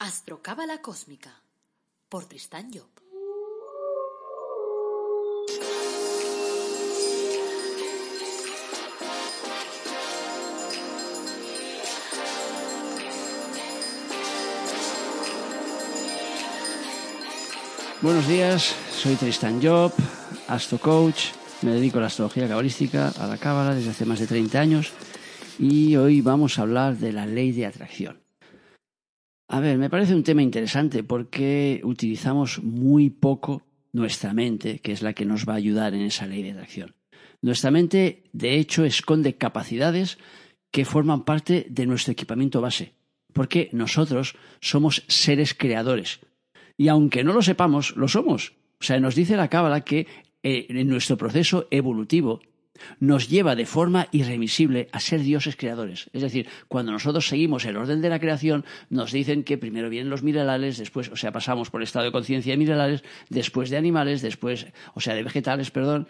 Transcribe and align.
Astrocábala 0.00 0.80
Cósmica 0.80 1.42
por 2.08 2.24
Tristán 2.26 2.70
Job. 2.72 2.86
Buenos 18.00 18.28
días, 18.28 18.76
soy 18.92 19.16
Tristan 19.16 19.60
Job, 19.60 19.92
Astro 20.46 20.78
Coach, 20.78 21.32
me 21.62 21.72
dedico 21.72 21.98
a 21.98 22.02
la 22.02 22.06
astrología 22.06 22.46
cabalística, 22.46 23.08
a 23.08 23.26
la 23.26 23.36
cábala 23.36 23.74
desde 23.74 23.90
hace 23.90 24.04
más 24.04 24.20
de 24.20 24.28
30 24.28 24.60
años 24.60 24.92
y 25.58 25.96
hoy 25.96 26.20
vamos 26.20 26.56
a 26.56 26.62
hablar 26.62 26.98
de 26.98 27.10
la 27.10 27.26
ley 27.26 27.50
de 27.50 27.66
atracción. 27.66 28.27
A 29.58 29.60
ver, 29.60 29.76
me 29.76 29.90
parece 29.90 30.14
un 30.14 30.22
tema 30.22 30.40
interesante 30.40 31.02
porque 31.02 31.80
utilizamos 31.82 32.62
muy 32.62 33.10
poco 33.10 33.66
nuestra 33.92 34.32
mente, 34.32 34.78
que 34.78 34.92
es 34.92 35.02
la 35.02 35.14
que 35.14 35.24
nos 35.24 35.48
va 35.48 35.54
a 35.54 35.56
ayudar 35.56 35.94
en 35.94 36.02
esa 36.02 36.28
ley 36.28 36.44
de 36.44 36.52
atracción. 36.52 36.94
Nuestra 37.42 37.72
mente, 37.72 38.22
de 38.32 38.54
hecho, 38.54 38.84
esconde 38.84 39.34
capacidades 39.34 40.18
que 40.70 40.84
forman 40.84 41.24
parte 41.24 41.66
de 41.70 41.86
nuestro 41.86 42.12
equipamiento 42.12 42.60
base, 42.60 42.92
porque 43.32 43.68
nosotros 43.72 44.36
somos 44.60 45.02
seres 45.08 45.54
creadores, 45.54 46.20
y 46.76 46.86
aunque 46.86 47.24
no 47.24 47.32
lo 47.32 47.42
sepamos, 47.42 47.96
lo 47.96 48.06
somos. 48.06 48.52
O 48.80 48.84
sea, 48.84 49.00
nos 49.00 49.16
dice 49.16 49.36
la 49.36 49.48
Cábala 49.48 49.80
que 49.80 50.06
eh, 50.44 50.66
en 50.68 50.86
nuestro 50.86 51.16
proceso 51.16 51.66
evolutivo 51.72 52.42
nos 53.00 53.28
lleva 53.28 53.56
de 53.56 53.66
forma 53.66 54.08
irremisible 54.12 54.88
a 54.92 55.00
ser 55.00 55.20
dioses 55.20 55.56
creadores. 55.56 56.10
Es 56.12 56.22
decir, 56.22 56.48
cuando 56.68 56.92
nosotros 56.92 57.28
seguimos 57.28 57.64
el 57.64 57.76
orden 57.76 58.00
de 58.00 58.08
la 58.08 58.20
creación, 58.20 58.64
nos 58.90 59.12
dicen 59.12 59.44
que 59.44 59.58
primero 59.58 59.90
vienen 59.90 60.10
los 60.10 60.22
minerales, 60.22 60.78
después, 60.78 61.08
o 61.10 61.16
sea, 61.16 61.32
pasamos 61.32 61.70
por 61.70 61.80
el 61.80 61.84
estado 61.84 62.06
de 62.06 62.12
conciencia 62.12 62.52
de 62.52 62.58
minerales, 62.58 63.04
después 63.28 63.70
de 63.70 63.76
animales, 63.76 64.22
después, 64.22 64.66
o 64.94 65.00
sea, 65.00 65.14
de 65.14 65.22
vegetales, 65.22 65.70
perdón, 65.70 66.08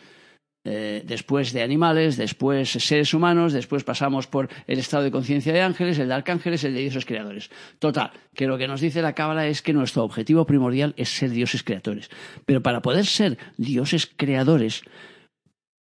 eh, 0.64 1.02
después 1.06 1.52
de 1.52 1.62
animales, 1.62 2.16
después 2.16 2.68
seres 2.70 3.14
humanos, 3.14 3.52
después 3.52 3.84
pasamos 3.84 4.26
por 4.26 4.48
el 4.66 4.78
estado 4.78 5.04
de 5.04 5.10
conciencia 5.10 5.52
de 5.52 5.62
ángeles, 5.62 5.98
el 5.98 6.08
de 6.08 6.14
arcángeles, 6.14 6.62
el 6.64 6.74
de 6.74 6.80
dioses 6.80 7.06
creadores. 7.06 7.50
Total, 7.78 8.10
que 8.34 8.46
lo 8.46 8.58
que 8.58 8.68
nos 8.68 8.80
dice 8.80 9.00
la 9.00 9.14
Cábala 9.14 9.46
es 9.46 9.62
que 9.62 9.72
nuestro 9.72 10.04
objetivo 10.04 10.44
primordial 10.44 10.94
es 10.96 11.08
ser 11.08 11.30
dioses 11.30 11.62
creadores. 11.62 12.10
Pero 12.44 12.62
para 12.62 12.82
poder 12.82 13.06
ser 13.06 13.38
dioses 13.56 14.10
creadores, 14.14 14.82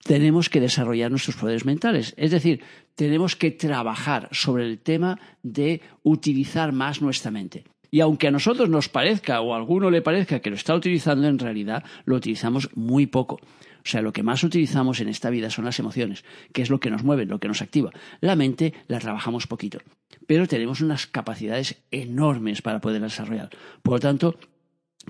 tenemos 0.05 0.49
que 0.49 0.61
desarrollar 0.61 1.11
nuestros 1.11 1.37
poderes 1.37 1.65
mentales. 1.65 2.15
Es 2.17 2.31
decir, 2.31 2.63
tenemos 2.95 3.37
que 3.37 3.51
trabajar 3.51 4.29
sobre 4.33 4.65
el 4.65 4.79
tema 4.79 5.19
de 5.43 5.81
utilizar 6.03 6.73
más 6.73 7.03
nuestra 7.03 7.31
mente. 7.31 7.65
Y 7.91 8.01
aunque 8.01 8.29
a 8.29 8.31
nosotros 8.31 8.69
nos 8.69 8.89
parezca 8.89 9.41
o 9.41 9.55
a 9.55 9.57
alguno 9.57 9.91
le 9.91 10.03
parezca 10.03 10.41
que 10.41 10.51
lo 10.51 10.57
está 10.57 10.75
utilizando, 10.75 11.27
en 11.27 11.39
realidad 11.39 11.85
lo 12.05 12.17
utilizamos 12.17 12.69
muy 12.75 13.07
poco. 13.07 13.37
O 13.37 13.91
sea, 13.91 14.03
lo 14.03 14.13
que 14.13 14.23
más 14.23 14.45
utilizamos 14.45 15.01
en 15.01 15.09
esta 15.09 15.31
vida 15.31 15.49
son 15.49 15.65
las 15.65 15.79
emociones, 15.79 16.25
que 16.53 16.61
es 16.61 16.69
lo 16.69 16.81
que 16.81 16.91
nos 16.91 17.05
mueve, 17.05 17.25
lo 17.25 17.39
que 17.39 17.49
nos 17.49 17.63
activa. 17.63 17.91
La 18.21 18.37
mente 18.37 18.75
la 18.87 18.99
trabajamos 18.99 19.47
poquito, 19.47 19.79
pero 20.27 20.47
tenemos 20.47 20.83
unas 20.83 21.07
capacidades 21.07 21.83
enormes 21.91 22.61
para 22.61 22.81
poder 22.81 23.01
desarrollar. 23.01 23.49
Por 23.83 23.95
lo 23.95 24.01
tanto, 24.01 24.39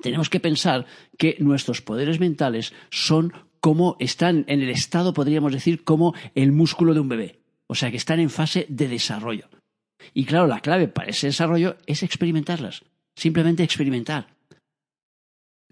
tenemos 0.01 0.31
que 0.31 0.39
pensar 0.39 0.87
que 1.17 1.37
nuestros 1.41 1.83
poderes 1.83 2.21
mentales 2.21 2.73
son 2.91 3.33
como 3.61 3.97
están 3.99 4.45
en 4.49 4.63
el 4.63 4.71
estado, 4.71 5.13
podríamos 5.13 5.53
decir, 5.53 5.85
como 5.85 6.15
el 6.35 6.53
músculo 6.53 6.95
de 6.95 7.01
un 7.01 7.09
bebé. 7.09 7.41
O 7.67 7.75
sea, 7.75 7.91
que 7.91 7.97
están 7.97 8.21
en 8.21 8.31
fase 8.31 8.67
de 8.69 8.89
desarrollo. 8.89 9.49
Y 10.15 10.25
claro, 10.25 10.47
la 10.47 10.61
clave 10.61 10.89
para 10.89 11.11
ese 11.11 11.27
desarrollo 11.27 11.77
es 11.87 12.03
experimentarlas. 12.03 12.85
Simplemente 13.17 13.63
experimentar. 13.63 14.37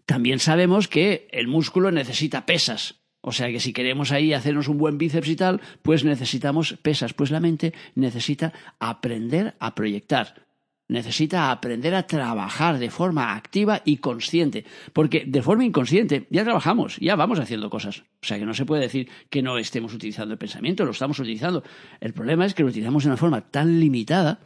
También 0.04 0.38
sabemos 0.38 0.88
que 0.88 1.28
el 1.32 1.48
músculo 1.48 1.90
necesita 1.90 2.46
pesas. 2.46 3.00
O 3.22 3.32
sea 3.32 3.48
que 3.48 3.58
si 3.58 3.72
queremos 3.72 4.12
ahí 4.12 4.32
hacernos 4.32 4.68
un 4.68 4.78
buen 4.78 4.98
bíceps 4.98 5.28
y 5.28 5.36
tal, 5.36 5.60
pues 5.82 6.04
necesitamos 6.04 6.74
pesas. 6.82 7.12
Pues 7.12 7.32
la 7.32 7.40
mente 7.40 7.74
necesita 7.96 8.52
aprender 8.78 9.56
a 9.58 9.74
proyectar. 9.74 10.45
Necesita 10.88 11.50
aprender 11.50 11.94
a 11.94 12.06
trabajar 12.06 12.78
de 12.78 12.90
forma 12.90 13.34
activa 13.34 13.82
y 13.84 13.96
consciente. 13.96 14.64
Porque 14.92 15.24
de 15.26 15.42
forma 15.42 15.64
inconsciente 15.64 16.26
ya 16.30 16.44
trabajamos, 16.44 16.96
ya 16.98 17.16
vamos 17.16 17.40
haciendo 17.40 17.70
cosas. 17.70 18.04
O 18.22 18.26
sea 18.26 18.38
que 18.38 18.46
no 18.46 18.54
se 18.54 18.64
puede 18.64 18.82
decir 18.82 19.08
que 19.28 19.42
no 19.42 19.58
estemos 19.58 19.92
utilizando 19.94 20.32
el 20.32 20.38
pensamiento, 20.38 20.84
lo 20.84 20.92
estamos 20.92 21.18
utilizando. 21.18 21.64
El 22.00 22.12
problema 22.12 22.46
es 22.46 22.54
que 22.54 22.62
lo 22.62 22.68
utilizamos 22.68 23.02
de 23.02 23.10
una 23.10 23.16
forma 23.16 23.40
tan 23.40 23.80
limitada 23.80 24.40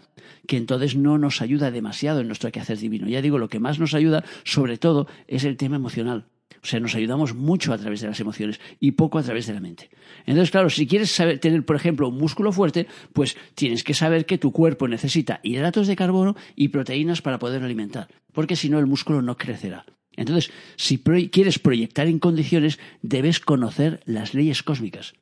que 0.46 0.56
entonces 0.56 0.96
no 0.96 1.18
nos 1.18 1.42
ayuda 1.42 1.70
demasiado 1.70 2.20
en 2.20 2.26
nuestro 2.26 2.50
quehacer 2.50 2.78
divino. 2.78 3.06
Ya 3.08 3.20
digo, 3.20 3.38
lo 3.38 3.48
que 3.48 3.60
más 3.60 3.78
nos 3.78 3.94
ayuda, 3.94 4.24
sobre 4.44 4.78
todo, 4.78 5.06
es 5.28 5.44
el 5.44 5.56
tema 5.56 5.76
emocional. 5.76 6.26
O 6.62 6.66
sea, 6.66 6.80
nos 6.80 6.94
ayudamos 6.94 7.34
mucho 7.34 7.72
a 7.72 7.78
través 7.78 8.00
de 8.00 8.08
las 8.08 8.20
emociones 8.20 8.60
y 8.80 8.92
poco 8.92 9.18
a 9.18 9.22
través 9.22 9.46
de 9.46 9.54
la 9.54 9.60
mente. 9.60 9.90
Entonces, 10.26 10.50
claro, 10.50 10.68
si 10.68 10.86
quieres 10.86 11.10
saber, 11.10 11.38
tener, 11.38 11.64
por 11.64 11.76
ejemplo, 11.76 12.08
un 12.08 12.18
músculo 12.18 12.52
fuerte, 12.52 12.86
pues 13.12 13.36
tienes 13.54 13.82
que 13.82 13.94
saber 13.94 14.26
que 14.26 14.38
tu 14.38 14.52
cuerpo 14.52 14.86
necesita 14.86 15.40
hidratos 15.42 15.86
de 15.86 15.96
carbono 15.96 16.36
y 16.56 16.68
proteínas 16.68 17.22
para 17.22 17.38
poder 17.38 17.62
alimentar, 17.62 18.08
porque 18.32 18.56
si 18.56 18.68
no 18.68 18.78
el 18.78 18.86
músculo 18.86 19.22
no 19.22 19.36
crecerá. 19.36 19.86
Entonces, 20.16 20.50
si 20.76 20.98
quieres 20.98 21.58
proyectar 21.58 22.06
en 22.06 22.18
condiciones, 22.18 22.78
debes 23.00 23.40
conocer 23.40 24.00
las 24.04 24.34
leyes 24.34 24.62
cósmicas. 24.62 25.14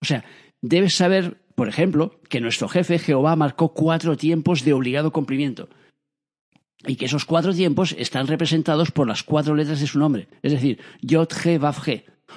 O 0.00 0.04
sea, 0.04 0.24
debes 0.62 0.94
saber, 0.94 1.42
por 1.56 1.68
ejemplo, 1.68 2.20
que 2.28 2.40
nuestro 2.40 2.68
jefe 2.68 2.98
Jehová 2.98 3.34
marcó 3.34 3.74
cuatro 3.74 4.16
tiempos 4.16 4.62
de 4.64 4.72
obligado 4.72 5.10
cumplimiento 5.10 5.68
y 6.86 6.96
que 6.96 7.06
esos 7.06 7.24
cuatro 7.24 7.52
tiempos 7.54 7.94
están 7.98 8.26
representados 8.26 8.90
por 8.90 9.06
las 9.06 9.22
cuatro 9.22 9.54
letras 9.54 9.80
de 9.80 9.86
su 9.86 9.98
nombre, 9.98 10.28
es 10.42 10.52
decir, 10.52 10.80
Yod, 11.02 11.28
He, 11.44 11.58
Vav. 11.58 11.76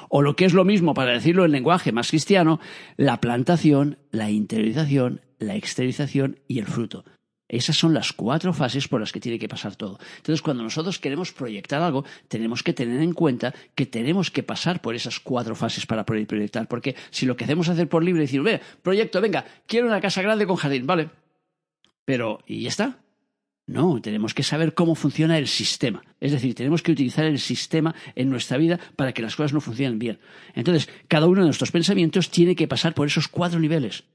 O 0.10 0.22
lo 0.22 0.36
que 0.36 0.46
es 0.46 0.54
lo 0.54 0.66
mismo, 0.66 0.94
para 0.94 1.14
decirlo 1.14 1.46
en 1.46 1.52
lenguaje 1.52 1.92
más 1.92 2.10
cristiano, 2.10 2.60
la 2.96 3.20
plantación, 3.20 3.98
la 4.12 4.30
interiorización, 4.30 5.22
la 5.40 5.56
exteriorización 5.56 6.40
y 6.48 6.60
el 6.60 6.68
fruto. 6.68 7.06
Esas 7.48 7.78
son 7.78 7.96
las 7.96 8.14
cuatro 8.14 8.54
fases 8.54 8.88
por 8.88 9.00
las 9.00 9.12
que 9.12 9.20
tiene 9.20 9.40
que 9.40 9.50
pasar 9.50 9.76
todo. 9.76 9.98
Entonces, 10.18 10.44
cuando 10.44 10.62
nosotros 10.62 11.00
queremos 11.00 11.34
proyectar 11.34 11.82
algo, 11.82 12.06
tenemos 12.28 12.62
que 12.62 12.74
tener 12.74 13.02
en 13.02 13.14
cuenta 13.14 13.56
que 13.74 13.88
tenemos 13.88 14.30
que 14.30 14.44
pasar 14.44 14.82
por 14.82 14.94
esas 14.94 15.20
cuatro 15.20 15.56
fases 15.56 15.88
para 15.88 16.06
poder 16.06 16.28
proyectar. 16.28 16.68
Porque 16.68 16.96
si 17.10 17.26
lo 17.26 17.36
que 17.36 17.46
hacemos 17.46 17.66
es 17.66 17.74
hacer 17.74 17.90
por 17.90 18.04
libre 18.04 18.22
decir, 18.22 18.44
ve, 18.44 18.62
proyecto, 18.84 19.20
venga, 19.20 19.46
quiero 19.66 19.88
una 19.88 20.00
casa 20.00 20.22
grande 20.22 20.46
con 20.46 20.58
jardín, 20.58 20.86
vale. 20.86 21.10
Pero, 22.06 22.40
¿y 22.46 22.62
ya 22.62 22.70
está? 22.70 23.00
No, 23.70 24.02
tenemos 24.02 24.34
que 24.34 24.42
saber 24.42 24.74
cómo 24.74 24.96
funciona 24.96 25.38
el 25.38 25.48
sistema. 25.48 26.02
Es 26.20 26.32
decir, 26.32 26.56
tenemos 26.56 26.82
que 26.82 26.92
utilizar 26.92 27.26
el 27.26 27.38
sistema 27.38 27.94
en 28.16 28.28
nuestra 28.32 28.58
vida 28.58 28.80
para 28.96 29.14
que 29.14 29.22
las 29.22 29.36
cosas 29.36 29.54
no 29.54 29.62
funcionen 29.62 30.00
bien. 30.00 30.20
Entonces, 30.56 30.90
cada 31.08 31.28
uno 31.28 31.42
de 31.42 31.46
nuestros 31.46 31.70
pensamientos 31.72 32.32
tiene 32.32 32.56
que 32.56 32.68
pasar 32.68 32.96
por 32.96 33.06
esos 33.06 33.28
cuatro 33.28 33.60
niveles. 33.60 34.06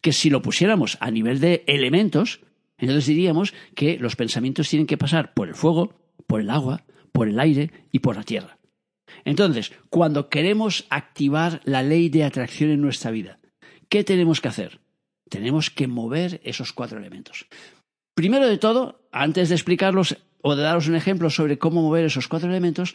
Que 0.00 0.14
si 0.14 0.30
lo 0.30 0.40
pusiéramos 0.40 0.96
a 0.98 1.10
nivel 1.10 1.40
de 1.40 1.62
elementos, 1.66 2.40
entonces 2.78 3.04
diríamos 3.04 3.52
que 3.74 3.98
los 3.98 4.16
pensamientos 4.16 4.70
tienen 4.70 4.86
que 4.86 4.96
pasar 4.96 5.34
por 5.34 5.48
el 5.48 5.54
fuego, 5.54 5.92
por 6.26 6.40
el 6.40 6.48
agua, 6.48 6.86
por 7.12 7.28
el 7.28 7.38
aire 7.38 7.70
y 7.92 7.98
por 7.98 8.16
la 8.16 8.22
tierra. 8.22 8.56
Entonces, 9.26 9.74
cuando 9.90 10.30
queremos 10.30 10.86
activar 10.88 11.60
la 11.64 11.82
ley 11.82 12.08
de 12.08 12.24
atracción 12.24 12.70
en 12.70 12.80
nuestra 12.80 13.10
vida, 13.10 13.40
¿qué 13.90 14.04
tenemos 14.04 14.40
que 14.40 14.48
hacer? 14.48 14.80
Tenemos 15.28 15.68
que 15.68 15.86
mover 15.86 16.40
esos 16.44 16.72
cuatro 16.72 16.98
elementos. 16.98 17.46
Primero 18.14 18.46
de 18.46 18.58
todo, 18.58 19.00
antes 19.10 19.48
de 19.48 19.54
explicarlos 19.54 20.18
o 20.42 20.54
de 20.54 20.62
daros 20.62 20.88
un 20.88 20.96
ejemplo 20.96 21.30
sobre 21.30 21.58
cómo 21.58 21.82
mover 21.82 22.04
esos 22.04 22.28
cuatro 22.28 22.50
elementos, 22.50 22.94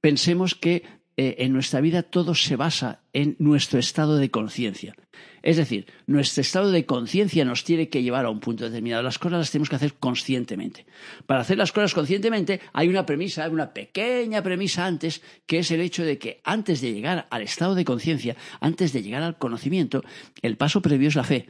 pensemos 0.00 0.54
que 0.54 0.84
eh, 1.16 1.36
en 1.38 1.52
nuestra 1.52 1.80
vida 1.80 2.02
todo 2.02 2.34
se 2.34 2.56
basa 2.56 3.02
en 3.12 3.36
nuestro 3.38 3.78
estado 3.78 4.16
de 4.16 4.30
conciencia. 4.30 4.94
Es 5.42 5.56
decir, 5.56 5.86
nuestro 6.06 6.40
estado 6.40 6.70
de 6.70 6.86
conciencia 6.86 7.44
nos 7.44 7.64
tiene 7.64 7.88
que 7.88 8.02
llevar 8.02 8.24
a 8.24 8.30
un 8.30 8.38
punto 8.38 8.64
determinado. 8.64 9.02
Las 9.02 9.18
cosas 9.18 9.40
las 9.40 9.50
tenemos 9.50 9.68
que 9.68 9.76
hacer 9.76 9.94
conscientemente. 9.94 10.86
Para 11.26 11.40
hacer 11.40 11.58
las 11.58 11.72
cosas 11.72 11.92
conscientemente 11.92 12.60
hay 12.72 12.88
una 12.88 13.04
premisa, 13.04 13.48
una 13.48 13.74
pequeña 13.74 14.42
premisa 14.42 14.86
antes, 14.86 15.22
que 15.46 15.58
es 15.58 15.70
el 15.72 15.80
hecho 15.80 16.04
de 16.04 16.18
que 16.18 16.40
antes 16.44 16.80
de 16.80 16.92
llegar 16.92 17.26
al 17.30 17.42
estado 17.42 17.74
de 17.74 17.84
conciencia, 17.84 18.36
antes 18.60 18.92
de 18.92 19.02
llegar 19.02 19.24
al 19.24 19.38
conocimiento, 19.38 20.02
el 20.40 20.56
paso 20.56 20.80
previo 20.80 21.08
es 21.08 21.16
la 21.16 21.24
fe. 21.24 21.48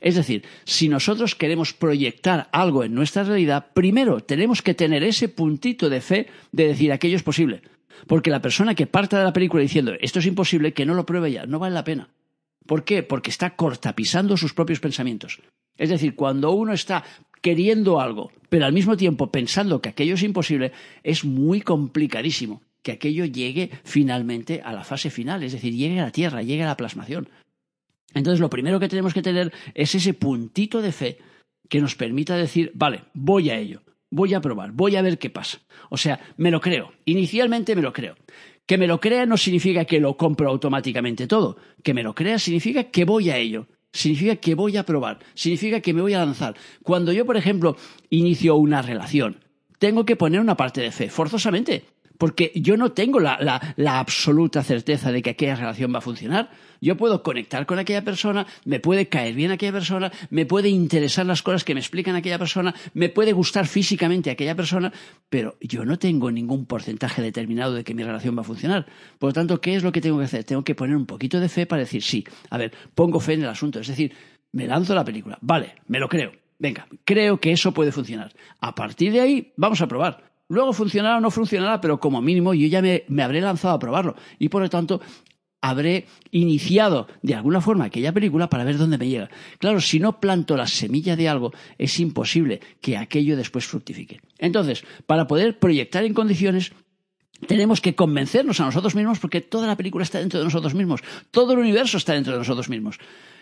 Es 0.00 0.14
decir, 0.14 0.44
si 0.64 0.88
nosotros 0.88 1.34
queremos 1.34 1.74
proyectar 1.74 2.48
algo 2.52 2.84
en 2.84 2.94
nuestra 2.94 3.22
realidad, 3.22 3.66
primero 3.74 4.20
tenemos 4.20 4.62
que 4.62 4.74
tener 4.74 5.04
ese 5.04 5.28
puntito 5.28 5.90
de 5.90 6.00
fe 6.00 6.26
de 6.52 6.68
decir 6.68 6.92
aquello 6.92 7.16
es 7.16 7.22
posible. 7.22 7.62
Porque 8.06 8.30
la 8.30 8.40
persona 8.40 8.74
que 8.74 8.86
parta 8.86 9.18
de 9.18 9.24
la 9.24 9.32
película 9.32 9.62
diciendo 9.62 9.92
esto 10.00 10.20
es 10.20 10.26
imposible, 10.26 10.72
que 10.72 10.86
no 10.86 10.94
lo 10.94 11.04
pruebe 11.04 11.32
ya, 11.32 11.44
no 11.44 11.58
vale 11.58 11.74
la 11.74 11.84
pena. 11.84 12.08
¿Por 12.66 12.84
qué? 12.84 13.02
Porque 13.02 13.30
está 13.30 13.56
cortapisando 13.56 14.36
sus 14.36 14.54
propios 14.54 14.80
pensamientos. 14.80 15.40
Es 15.76 15.90
decir, 15.90 16.14
cuando 16.14 16.52
uno 16.52 16.72
está 16.72 17.04
queriendo 17.42 18.00
algo, 18.00 18.32
pero 18.48 18.66
al 18.66 18.72
mismo 18.72 18.96
tiempo 18.96 19.30
pensando 19.30 19.80
que 19.80 19.88
aquello 19.90 20.14
es 20.14 20.22
imposible, 20.22 20.72
es 21.02 21.24
muy 21.24 21.60
complicadísimo 21.60 22.62
que 22.82 22.92
aquello 22.92 23.24
llegue 23.24 23.70
finalmente 23.84 24.62
a 24.64 24.72
la 24.72 24.84
fase 24.84 25.10
final, 25.10 25.42
es 25.42 25.52
decir, 25.52 25.74
llegue 25.74 26.00
a 26.00 26.04
la 26.04 26.12
Tierra, 26.12 26.42
llegue 26.42 26.62
a 26.62 26.68
la 26.68 26.76
plasmación. 26.76 27.28
Entonces, 28.14 28.40
lo 28.40 28.50
primero 28.50 28.80
que 28.80 28.88
tenemos 28.88 29.14
que 29.14 29.22
tener 29.22 29.52
es 29.74 29.94
ese 29.94 30.14
puntito 30.14 30.82
de 30.82 30.92
fe 30.92 31.18
que 31.68 31.80
nos 31.80 31.94
permita 31.94 32.36
decir, 32.36 32.72
vale, 32.74 33.02
voy 33.14 33.50
a 33.50 33.58
ello. 33.58 33.82
voy 34.12 34.34
a 34.34 34.40
probar, 34.40 34.72
voy 34.72 34.96
a 34.96 35.02
ver 35.02 35.18
qué 35.18 35.30
pasa. 35.30 35.60
O 35.88 35.96
sea, 35.96 36.20
me 36.36 36.50
lo 36.50 36.60
creo. 36.60 36.92
Inicialmente 37.04 37.76
me 37.76 37.82
lo 37.82 37.92
creo. 37.92 38.16
Que 38.66 38.76
me 38.76 38.88
lo 38.88 38.98
crea 38.98 39.24
no 39.24 39.36
significa 39.36 39.84
que 39.84 40.00
lo 40.00 40.16
compro 40.16 40.48
automáticamente 40.50 41.28
todo. 41.28 41.56
Que 41.84 41.94
me 41.94 42.02
lo 42.02 42.14
crea 42.14 42.40
significa 42.40 42.84
que 42.84 43.04
voy 43.04 43.30
a 43.30 43.36
ello. 43.36 43.68
Significa 43.92 44.36
que 44.36 44.56
voy 44.56 44.76
a 44.76 44.84
probar. 44.84 45.20
Significa 45.34 45.80
que 45.80 45.94
me 45.94 46.02
voy 46.02 46.14
a 46.14 46.24
lanzar. 46.24 46.56
Cuando 46.82 47.12
yo, 47.12 47.24
por 47.24 47.36
ejemplo, 47.36 47.76
inicio 48.08 48.56
una 48.56 48.82
relación, 48.82 49.38
tengo 49.78 50.04
que 50.04 50.16
poner 50.16 50.40
una 50.40 50.56
parte 50.56 50.80
de 50.80 50.90
fe, 50.90 51.08
forzosamente 51.08 51.84
porque 52.20 52.52
yo 52.54 52.76
no 52.76 52.92
tengo 52.92 53.18
la, 53.18 53.72
absoluta 53.78 54.62
certeza 54.62 55.10
de 55.10 55.22
que 55.22 55.30
aquella 55.30 55.56
relación 55.56 55.90
va 55.94 55.98
a 55.98 56.02
funcionar. 56.02 56.50
Yo 56.78 56.98
puedo 56.98 57.22
conectar 57.22 57.64
con 57.64 57.78
aquella 57.78 58.04
persona, 58.04 58.46
me 58.66 58.78
puede 58.78 59.08
caer 59.08 59.34
bien 59.34 59.50
aquella 59.52 59.72
persona, 59.72 60.12
me 60.28 60.44
puede 60.44 60.68
interesar 60.68 61.24
las 61.24 61.40
cosas 61.40 61.64
que 61.64 61.72
me 61.72 61.80
explican 61.80 62.16
aquella 62.16 62.38
persona, 62.38 62.74
me 62.92 63.08
puede 63.08 63.32
gustar 63.32 63.66
físicamente 63.66 64.30
aquella 64.30 64.54
persona, 64.54 64.92
pero 65.30 65.56
yo 65.62 65.86
no 65.86 65.98
tengo 65.98 66.30
ningún 66.30 66.66
porcentaje 66.66 67.22
determinado 67.22 67.72
de 67.72 67.84
que 67.84 67.94
mi 67.94 68.02
relación 68.02 68.36
va 68.36 68.42
a 68.42 68.44
funcionar. 68.44 68.84
Por 69.18 69.30
lo 69.30 69.32
tanto, 69.32 69.62
¿qué 69.62 69.74
es 69.74 69.82
lo 69.82 69.90
que 69.90 70.02
tengo 70.02 70.18
que 70.18 70.26
hacer? 70.26 70.44
Tengo 70.44 70.62
que 70.62 70.74
poner 70.74 70.96
un 70.96 71.06
poquito 71.06 71.40
de 71.40 71.48
fe 71.48 71.64
para 71.64 71.80
decir 71.80 72.02
sí. 72.02 72.26
A 72.50 72.58
ver, 72.58 72.74
pongo 72.94 73.18
fe 73.20 73.32
en 73.32 73.44
el 73.44 73.48
asunto. 73.48 73.80
Es 73.80 73.88
decir, 73.88 74.12
me 74.52 74.66
lanzo 74.66 74.94
la 74.94 75.06
película. 75.06 75.38
Vale, 75.40 75.76
me 75.86 75.98
lo 75.98 76.06
creo. 76.06 76.32
Venga, 76.58 76.86
creo 77.06 77.40
que 77.40 77.52
eso 77.52 77.72
puede 77.72 77.92
funcionar. 77.92 78.34
A 78.60 78.74
partir 78.74 79.10
de 79.10 79.22
ahí, 79.22 79.54
vamos 79.56 79.80
a 79.80 79.88
probar. 79.88 80.29
Luego 80.50 80.72
funcionará 80.72 81.18
o 81.18 81.20
no 81.20 81.30
funcionará, 81.30 81.80
pero 81.80 82.00
como 82.00 82.20
mínimo 82.20 82.52
yo 82.54 82.66
ya 82.66 82.82
me, 82.82 83.22
habré 83.22 83.40
lanzado 83.40 83.74
a 83.74 83.78
probarlo. 83.78 84.16
Y 84.40 84.48
por 84.48 84.60
lo 84.60 84.68
tanto, 84.68 85.00
habré 85.60 86.06
iniciado 86.32 87.06
de 87.22 87.36
alguna 87.36 87.60
forma 87.60 87.84
aquella 87.84 88.12
película 88.12 88.50
para 88.50 88.64
ver 88.64 88.76
dónde 88.76 88.98
me 88.98 89.08
llega. 89.08 89.30
Claro, 89.60 89.80
si 89.80 90.00
no 90.00 90.18
planto 90.18 90.56
la 90.56 90.66
semilla 90.66 91.14
de 91.14 91.28
algo, 91.28 91.52
es 91.78 92.00
imposible 92.00 92.58
que 92.80 92.96
aquello 92.96 93.36
después 93.36 93.64
fructifique. 93.64 94.20
Entonces, 94.38 94.82
para 95.06 95.28
poder 95.28 95.60
proyectar 95.60 96.04
en 96.04 96.14
condiciones, 96.14 96.72
tenemos 97.46 97.80
que 97.80 97.94
convencernos 97.94 98.58
a 98.58 98.64
nosotros 98.64 98.96
mismos 98.96 99.20
porque 99.20 99.40
toda 99.40 99.68
la 99.68 99.76
película 99.76 100.02
está 100.02 100.18
dentro 100.18 100.40
de 100.40 100.46
nosotros 100.46 100.74
mismos, 100.74 101.00
todo 101.30 101.52
el 101.52 101.60
universo 101.60 101.96
está 101.96 102.14
dentro 102.14 102.32
de 102.32 102.40
nosotros 102.40 102.68
mismos. 102.68 102.98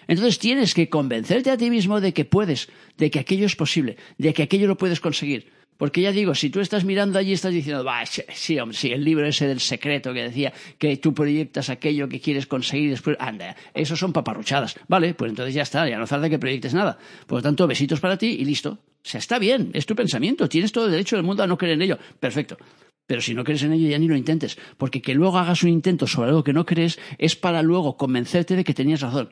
Entonces 0.06 0.38
tienes 0.38 0.75
que 0.75 0.90
convencerte 0.90 1.50
a 1.50 1.56
ti 1.56 1.70
mismo 1.70 2.02
de 2.02 2.12
que 2.12 2.26
puedes, 2.26 2.69
de 2.99 3.10
que 3.10 3.19
aquello 3.19 3.46
es 3.46 3.56
posible, 3.56 3.96
de 4.19 4.34
que 4.34 4.43
aquello 4.43 4.66
lo 4.66 4.76
puedes 4.76 5.00
conseguir. 5.00 5.56
Porque 5.78 6.02
ya 6.02 6.12
digo, 6.12 6.34
si 6.34 6.50
tú 6.50 6.60
estás 6.60 6.84
mirando 6.84 7.19
allí 7.19 7.32
estás 7.32 7.52
diciendo, 7.52 7.84
va, 7.84 8.04
sí, 8.04 8.58
hombre, 8.58 8.76
sí, 8.76 8.90
el 8.90 9.04
libro 9.04 9.26
ese 9.26 9.46
del 9.46 9.60
secreto 9.60 10.12
que 10.12 10.25
decía 10.25 10.52
que 10.76 10.96
tú 10.96 11.14
proyectas 11.14 11.70
aquello 11.70 12.08
que 12.08 12.20
quieres 12.20 12.46
conseguir 12.46 12.90
después, 12.90 13.16
anda, 13.20 13.56
eso 13.72 13.96
son 13.96 14.12
paparruchadas. 14.12 14.76
Vale, 14.88 15.14
pues 15.14 15.30
entonces 15.30 15.54
ya 15.54 15.62
está, 15.62 15.88
ya 15.88 15.96
no 15.96 16.06
falta 16.06 16.28
que 16.28 16.38
proyectes 16.38 16.75
nada. 16.75 16.98
Por 17.26 17.38
lo 17.38 17.42
tanto, 17.42 17.66
besitos 17.69 18.00
para 18.00 18.19
ti 18.19 18.26
y 18.26 18.44
listo. 18.44 18.70
O 18.70 19.08
sea, 19.08 19.19
está 19.19 19.38
bien, 19.38 19.70
es 19.72 19.86
tu 19.86 19.94
pensamiento, 19.94 20.48
tienes 20.48 20.72
todo 20.72 20.86
el 20.86 20.90
derecho 20.90 21.14
del 21.14 21.25
mundo 21.25 21.44
a 21.44 21.46
no 21.46 21.56
creer 21.56 21.75
en 21.75 21.82
ello. 21.82 21.98
Perfecto. 22.19 22.58
Pero 23.06 23.22
si 23.22 23.32
no 23.32 23.44
crees 23.44 23.62
en 23.62 23.72
ello, 23.72 23.88
ya 23.88 23.98
ni 23.98 24.08
lo 24.08 24.16
intentes. 24.16 24.58
Porque 24.76 25.00
que 25.00 25.14
luego 25.14 25.38
hagas 25.38 25.62
un 25.62 25.70
intento 25.70 26.06
sobre 26.08 26.31
algo 26.31 26.44
que 26.44 26.52
no 26.52 26.66
crees 26.66 26.98
es 27.19 27.36
para 27.36 27.62
luego 27.62 27.96
convencerte 27.96 28.56
de 28.56 28.64
que 28.64 28.74
tenías 28.74 29.00
razón. 29.00 29.31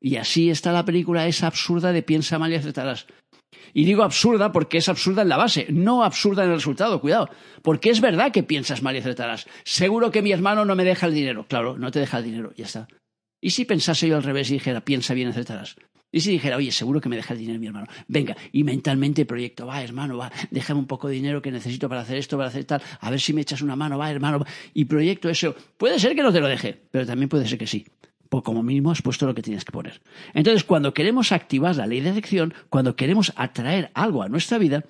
Y 0.00 0.16
así 0.16 0.50
está 0.50 0.72
la 0.72 0.84
película 0.84 1.26
esa 1.26 1.46
absurda 1.46 1.92
de 1.92 2.02
piensa 2.02 2.38
mal 2.38 2.52
y 2.52 2.56
aceptarás. 2.56 3.06
Y 3.74 3.84
digo 3.84 4.02
absurda 4.02 4.52
porque 4.52 4.78
es 4.78 4.88
absurda 4.88 5.22
en 5.22 5.28
la 5.28 5.36
base, 5.36 5.66
no 5.70 6.04
absurda 6.04 6.44
en 6.44 6.50
el 6.50 6.56
resultado, 6.56 7.00
cuidado. 7.00 7.28
Porque 7.62 7.90
es 7.90 8.00
verdad 8.00 8.32
que 8.32 8.42
piensas 8.42 8.82
mal 8.82 8.94
y 8.94 8.98
acertarás. 8.98 9.46
Seguro 9.64 10.10
que 10.10 10.22
mi 10.22 10.32
hermano 10.32 10.64
no 10.64 10.74
me 10.76 10.84
deja 10.84 11.06
el 11.06 11.14
dinero. 11.14 11.46
Claro, 11.48 11.76
no 11.76 11.90
te 11.90 12.00
deja 12.00 12.18
el 12.18 12.24
dinero, 12.24 12.52
ya 12.56 12.64
está. 12.64 12.88
¿Y 13.40 13.50
si 13.50 13.64
pensase 13.64 14.08
yo 14.08 14.16
al 14.16 14.22
revés 14.22 14.50
y 14.50 14.54
dijera, 14.54 14.80
piensa 14.80 15.14
bien, 15.14 15.28
acertarás? 15.28 15.76
Y 16.12 16.20
si 16.20 16.30
dijera, 16.30 16.56
oye, 16.56 16.72
seguro 16.72 17.00
que 17.00 17.08
me 17.08 17.16
deja 17.16 17.34
el 17.34 17.40
dinero 17.40 17.60
mi 17.60 17.66
hermano. 17.66 17.86
Venga, 18.08 18.36
y 18.52 18.64
mentalmente 18.64 19.26
proyecto, 19.26 19.66
va, 19.66 19.82
hermano, 19.82 20.16
va, 20.16 20.32
déjame 20.50 20.80
un 20.80 20.86
poco 20.86 21.08
de 21.08 21.14
dinero 21.14 21.42
que 21.42 21.50
necesito 21.50 21.88
para 21.88 22.00
hacer 22.02 22.16
esto, 22.16 22.36
para 22.36 22.48
hacer 22.48 22.64
tal, 22.64 22.82
a 23.00 23.10
ver 23.10 23.20
si 23.20 23.32
me 23.32 23.42
echas 23.42 23.60
una 23.60 23.76
mano, 23.76 23.98
va, 23.98 24.10
hermano. 24.10 24.44
Y 24.72 24.86
proyecto 24.86 25.28
eso. 25.28 25.54
Puede 25.76 25.98
ser 25.98 26.14
que 26.14 26.22
no 26.22 26.32
te 26.32 26.40
lo 26.40 26.48
deje, 26.48 26.80
pero 26.90 27.04
también 27.04 27.28
puede 27.28 27.46
ser 27.46 27.58
que 27.58 27.66
sí 27.66 27.84
como 28.42 28.62
mínimo 28.62 28.90
has 28.90 29.02
puesto 29.02 29.26
lo 29.26 29.34
que 29.34 29.42
tienes 29.42 29.64
que 29.64 29.72
poner. 29.72 30.00
Entonces, 30.34 30.64
cuando 30.64 30.94
queremos 30.94 31.32
activar 31.32 31.76
la 31.76 31.86
ley 31.86 32.00
de 32.00 32.10
atracción, 32.10 32.54
cuando 32.68 32.96
queremos 32.96 33.32
atraer 33.36 33.90
algo 33.94 34.22
a 34.22 34.28
nuestra 34.28 34.58
vida, 34.58 34.84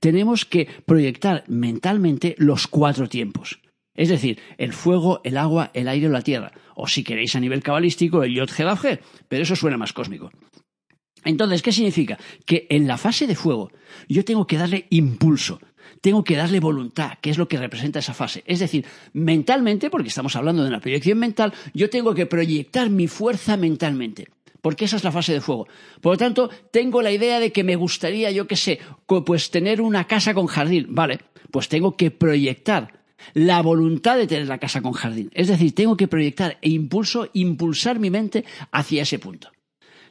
tenemos 0.00 0.44
que 0.44 0.68
proyectar 0.86 1.44
mentalmente 1.48 2.34
los 2.38 2.66
cuatro 2.66 3.08
tiempos. 3.08 3.60
Es 3.94 4.08
decir, 4.08 4.40
el 4.56 4.72
fuego, 4.72 5.20
el 5.24 5.36
agua, 5.36 5.70
el 5.74 5.88
aire 5.88 6.08
o 6.08 6.10
la 6.10 6.22
tierra. 6.22 6.52
O 6.74 6.88
si 6.88 7.04
queréis 7.04 7.36
a 7.36 7.40
nivel 7.40 7.62
cabalístico, 7.62 8.22
el 8.22 8.34
yod 8.34 8.48
G, 8.48 9.00
pero 9.28 9.42
eso 9.42 9.54
suena 9.54 9.76
más 9.76 9.92
cósmico. 9.92 10.30
Entonces, 11.24 11.62
¿qué 11.62 11.72
significa? 11.72 12.18
Que 12.46 12.66
en 12.70 12.88
la 12.88 12.96
fase 12.96 13.26
de 13.26 13.36
fuego 13.36 13.70
yo 14.08 14.24
tengo 14.24 14.46
que 14.46 14.56
darle 14.56 14.86
impulso, 14.90 15.60
tengo 16.00 16.24
que 16.24 16.36
darle 16.36 16.60
voluntad, 16.60 17.18
que 17.20 17.30
es 17.30 17.38
lo 17.38 17.48
que 17.48 17.58
representa 17.58 18.00
esa 18.00 18.14
fase. 18.14 18.42
Es 18.46 18.60
decir, 18.60 18.84
mentalmente, 19.12 19.90
porque 19.90 20.08
estamos 20.08 20.36
hablando 20.36 20.62
de 20.62 20.68
una 20.68 20.80
proyección 20.80 21.18
mental, 21.18 21.52
yo 21.74 21.90
tengo 21.90 22.14
que 22.14 22.26
proyectar 22.26 22.90
mi 22.90 23.08
fuerza 23.08 23.56
mentalmente. 23.56 24.28
Porque 24.60 24.84
esa 24.84 24.96
es 24.96 25.04
la 25.04 25.12
fase 25.12 25.32
de 25.32 25.40
fuego. 25.40 25.66
Por 26.00 26.12
lo 26.12 26.18
tanto, 26.18 26.50
tengo 26.70 27.02
la 27.02 27.10
idea 27.10 27.40
de 27.40 27.50
que 27.50 27.64
me 27.64 27.76
gustaría, 27.76 28.30
yo 28.30 28.46
qué 28.46 28.56
sé, 28.56 28.78
pues 29.06 29.50
tener 29.50 29.80
una 29.80 30.06
casa 30.06 30.34
con 30.34 30.46
jardín. 30.46 30.86
Vale, 30.90 31.18
pues 31.50 31.68
tengo 31.68 31.96
que 31.96 32.12
proyectar 32.12 33.00
la 33.34 33.60
voluntad 33.60 34.16
de 34.16 34.26
tener 34.26 34.46
la 34.46 34.58
casa 34.58 34.80
con 34.80 34.92
jardín. 34.92 35.30
Es 35.34 35.48
decir, 35.48 35.74
tengo 35.74 35.96
que 35.96 36.08
proyectar 36.08 36.58
e 36.62 36.70
impulso, 36.70 37.28
impulsar 37.32 37.98
mi 37.98 38.10
mente 38.10 38.44
hacia 38.70 39.02
ese 39.02 39.18
punto. 39.18 39.50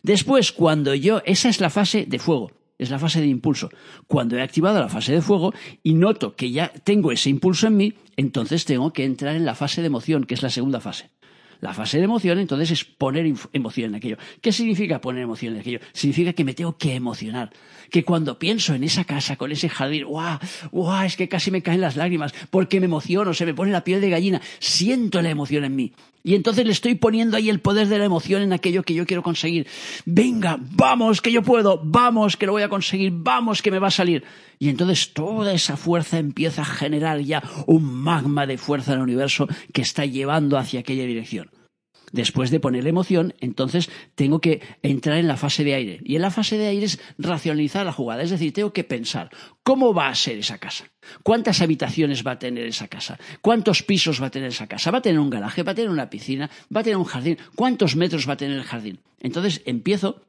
Después, 0.03 0.51
cuando 0.51 0.95
yo, 0.95 1.21
esa 1.25 1.47
es 1.47 1.62
la 1.62 1.69
fase 1.69 2.06
de 2.06 2.19
fuego 2.19 2.51
es 2.81 2.89
la 2.89 2.98
fase 2.98 3.22
de 3.22 3.28
impulso. 3.28 3.69
Cuando 4.07 4.38
he 4.38 4.42
activado 4.42 4.80
la 4.80 4.89
fase 4.89 5.13
de 5.13 5.22
fuego 5.22 5.54
y 5.83 5.94
noto 5.94 6.36
que 6.36 6.51
ya 6.51 6.69
tengo 6.83 7.12
ese 7.12 7.30
impulso 7.30 7.68
en 7.68 7.78
mí, 7.78 7.94
entonces 8.18 8.66
tengo 8.66 8.92
que 8.92 9.06
entrar 9.06 9.36
en 9.36 9.45
la 9.45 9.54
fase 9.54 9.81
de 9.81 9.88
emoción, 9.88 10.24
que 10.24 10.33
es 10.33 10.42
la 10.42 10.50
segunda 10.50 10.81
fase. 10.81 11.12
La 11.60 11.75
fase 11.75 12.00
de 12.00 12.06
emoción, 12.06 12.39
entonces, 12.39 12.72
es 12.72 12.83
poner 12.83 13.31
emoción 13.54 13.92
en 13.92 13.95
aquello. 13.95 14.18
¿Qué 14.42 14.51
significa 14.51 15.00
poner 15.00 15.22
emoción 15.22 15.54
en 15.54 15.60
aquello? 15.60 15.80
Significa 15.94 16.33
que 16.33 16.44
me 16.44 16.56
tengo 16.56 16.75
que 16.75 16.95
emocionar. 16.95 17.51
Que 17.92 18.04
cuando 18.04 18.39
pienso 18.39 18.74
en 18.74 18.83
esa 18.83 19.04
casa, 19.04 19.36
con 19.36 19.51
ese 19.51 19.69
jardín, 19.69 20.06
¡guau! 20.06 20.39
¡guau! 20.72 21.06
Es 21.06 21.16
que 21.16 21.30
casi 21.30 21.51
me 21.51 21.62
caen 21.62 21.81
las 21.81 21.95
lágrimas, 21.95 22.33
porque 22.50 22.80
me 22.80 22.88
emociono, 22.88 23.36
se 23.36 23.45
me 23.45 23.54
pone 23.54 23.72
la 23.72 23.83
piel 23.83 24.01
de 24.01 24.10
gallina. 24.10 24.42
Siento 24.57 25.22
la 25.22 25.30
emoción 25.30 25.63
en 25.63 25.75
mí. 25.75 25.94
Y 26.23 26.35
entonces 26.35 26.65
le 26.65 26.71
estoy 26.71 26.95
poniendo 26.95 27.38
ahí 27.38 27.50
el 27.50 27.59
poder 27.59 27.88
de 27.88 27.97
la 27.97 28.06
emoción 28.06 28.41
en 28.41 28.53
aquello 28.53 28.83
que 28.83 28.94
yo 28.94 29.06
quiero 29.06 29.23
conseguir. 29.23 29.68
Venga, 30.06 30.57
vamos, 30.59 31.21
que 31.21 31.31
yo 31.31 31.41
puedo, 31.41 31.81
vamos, 31.83 32.38
que 32.38 32.45
lo 32.45 32.51
voy 32.51 32.62
a 32.62 32.69
conseguir, 32.69 33.12
vamos, 33.13 33.62
que 33.62 33.71
me 33.71 33.79
va 33.79 33.88
a 33.88 33.91
salir. 33.91 34.23
Y 34.59 34.69
entonces 34.69 35.13
toda 35.13 35.53
esa 35.53 35.77
fuerza 35.77 36.19
empieza 36.19 36.62
a 36.62 36.65
generar 36.65 37.19
ya 37.21 37.42
un 37.66 37.83
magma 37.83 38.45
de 38.45 38.57
fuerza 38.57 38.94
en 38.94 38.99
el 38.99 39.04
universo 39.04 39.47
que 39.73 39.81
está 39.81 40.06
llevando 40.06 40.57
hacia 40.57 40.81
aquella 40.81 41.06
dirección. 41.06 41.49
Después 42.11 42.51
de 42.51 42.59
poner 42.59 42.85
emoción, 42.87 43.33
entonces 43.39 43.89
tengo 44.15 44.39
que 44.39 44.61
entrar 44.81 45.18
en 45.18 45.27
la 45.27 45.37
fase 45.37 45.63
de 45.63 45.73
aire. 45.73 45.99
Y 46.03 46.15
en 46.15 46.21
la 46.21 46.31
fase 46.31 46.57
de 46.57 46.68
aire 46.68 46.85
es 46.85 46.99
racionalizar 47.18 47.85
la 47.85 47.94
jugada, 47.94 48.23
es 48.23 48.30
decir, 48.30 48.53
tengo 48.53 48.73
que 48.73 48.83
pensar 48.83 49.30
cómo 49.63 49.94
va 49.94 50.09
a 50.09 50.15
ser 50.15 50.37
esa 50.37 50.57
casa, 50.57 50.85
cuántas 51.23 51.61
habitaciones 51.61 52.25
va 52.25 52.31
a 52.31 52.39
tener 52.39 52.65
esa 52.65 52.87
casa, 52.87 53.19
cuántos 53.41 53.83
pisos 53.83 54.21
va 54.21 54.27
a 54.27 54.31
tener 54.31 54.49
esa 54.49 54.68
casa, 54.68 54.91
va 54.91 54.99
a 54.99 55.01
tener 55.01 55.19
un 55.19 55.30
garaje, 55.30 55.63
va 55.63 55.71
a 55.71 55.75
tener 55.75 55.89
una 55.89 56.09
piscina, 56.09 56.49
va 56.75 56.81
a 56.81 56.83
tener 56.83 56.97
un 56.97 57.06
jardín, 57.06 57.37
cuántos 57.56 57.95
metros 57.95 58.27
va 58.27 58.33
a 58.33 58.37
tener 58.37 58.57
el 58.57 58.63
jardín. 58.63 58.99
Entonces 59.19 59.61
empiezo 59.65 60.21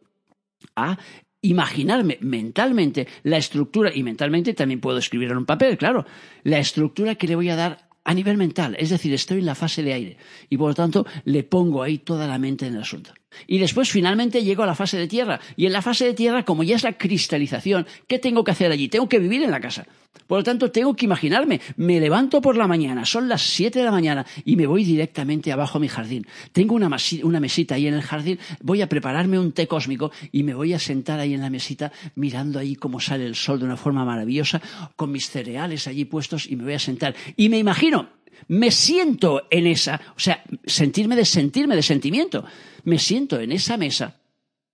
a 0.77 0.99
imaginarme 1.43 2.19
mentalmente 2.21 3.09
la 3.25 3.37
estructura, 3.37 3.91
y 3.93 4.03
mentalmente 4.03 4.55
también 4.55 4.81
puedo 4.81 4.99
escribir 4.99 5.31
en 5.31 5.39
un 5.39 5.47
papel, 5.47 5.77
claro, 5.77 6.07
la 6.45 6.59
estructura 6.59 7.17
que 7.17 7.27
le 7.27 7.35
voy 7.35 7.51
a 7.51 7.57
dar 7.57 7.89
a 8.05 8.15
nivel 8.15 8.37
mental, 8.37 8.77
es 8.79 8.91
decir, 8.91 9.13
estoy 9.13 9.39
en 9.39 9.47
la 9.47 9.55
fase 9.55 9.83
de 9.83 9.93
aire 9.93 10.17
y 10.51 10.57
por 10.57 10.69
lo 10.69 10.75
tanto 10.75 11.07
le 11.25 11.45
pongo 11.45 11.83
ahí 11.83 11.99
toda 11.99 12.27
la 12.27 12.39
mente 12.39 12.67
en 12.67 12.75
el 12.75 12.83
asunto. 12.83 13.13
Y 13.47 13.59
después 13.59 13.91
finalmente 13.91 14.43
llego 14.45 14.63
a 14.63 14.67
la 14.67 14.75
fase 14.75 14.99
de 14.99 15.09
tierra. 15.09 15.41
Y 15.57 15.67
en 15.67 15.73
la 15.73 15.83
fase 15.83 16.05
de 16.05 16.15
tierra, 16.15 16.45
como 16.45 16.65
ya 16.65 16.77
es 16.77 16.83
la 16.83 16.99
cristalización, 16.99 17.87
¿qué 18.07 18.19
tengo 18.19 18.45
que 18.45 18.51
hacer 18.51 18.71
allí? 18.71 18.89
Tengo 18.89 19.09
que 19.09 19.19
vivir 19.19 19.43
en 19.43 19.51
la 19.51 19.61
casa. 19.61 19.87
Por 20.27 20.39
lo 20.39 20.45
tanto, 20.45 20.71
tengo 20.71 20.95
que 20.95 21.05
imaginarme, 21.05 21.61
me 21.77 22.01
levanto 22.01 22.41
por 22.41 22.57
la 22.57 22.67
mañana, 22.67 23.05
son 23.05 23.29
las 23.29 23.43
siete 23.43 23.81
de 23.81 23.85
la 23.85 23.91
mañana 23.91 24.25
y 24.45 24.57
me 24.57 24.67
voy 24.67 24.85
directamente 24.85 25.53
abajo 25.53 25.79
a 25.79 25.81
mi 25.81 25.89
jardín. 25.89 26.27
Tengo 26.53 26.75
una, 26.75 26.89
una, 27.23 27.41
mesita 27.41 27.75
ahí 27.75 27.87
en 27.87 27.95
el 27.95 28.03
jardín, 28.03 28.39
voy 28.63 28.83
a 28.83 28.89
prepararme 28.89 29.39
un 29.39 29.53
té 29.53 29.67
cósmico 29.67 30.11
y 30.31 30.43
me 30.43 30.55
voy 30.55 30.73
a 30.73 30.79
sentar 30.79 31.21
ahí 31.21 31.35
en 31.35 31.41
la 31.41 31.51
mesita 31.51 31.93
mirando 32.15 32.59
ahí 32.59 32.77
cómo 32.77 33.01
sale 33.01 33.27
el 33.27 33.35
sol 33.35 33.59
de 33.59 33.67
una 33.67 33.77
forma 33.77 34.05
maravillosa, 34.05 34.63
con 34.97 35.13
mis 35.13 35.29
cereales 35.29 35.87
allí 35.87 36.05
puestos 36.05 36.51
y 36.51 36.57
me 36.57 36.65
voy 36.65 36.75
a 36.75 36.79
sentar. 36.79 37.15
Y 37.37 37.49
me 37.49 37.59
imagino, 37.59 38.09
me 38.49 38.71
siento 38.71 39.43
en 39.51 39.67
esa, 39.67 40.01
o 40.17 40.21
sea, 40.21 40.43
sentirme 40.65 41.17
de 41.17 41.25
sentirme 41.25 41.77
de 41.77 41.83
sentimiento 41.83 42.45
me 42.85 42.99
siento 42.99 43.41
en 43.41 43.53
esa 43.53 43.77
mesa, 43.77 44.17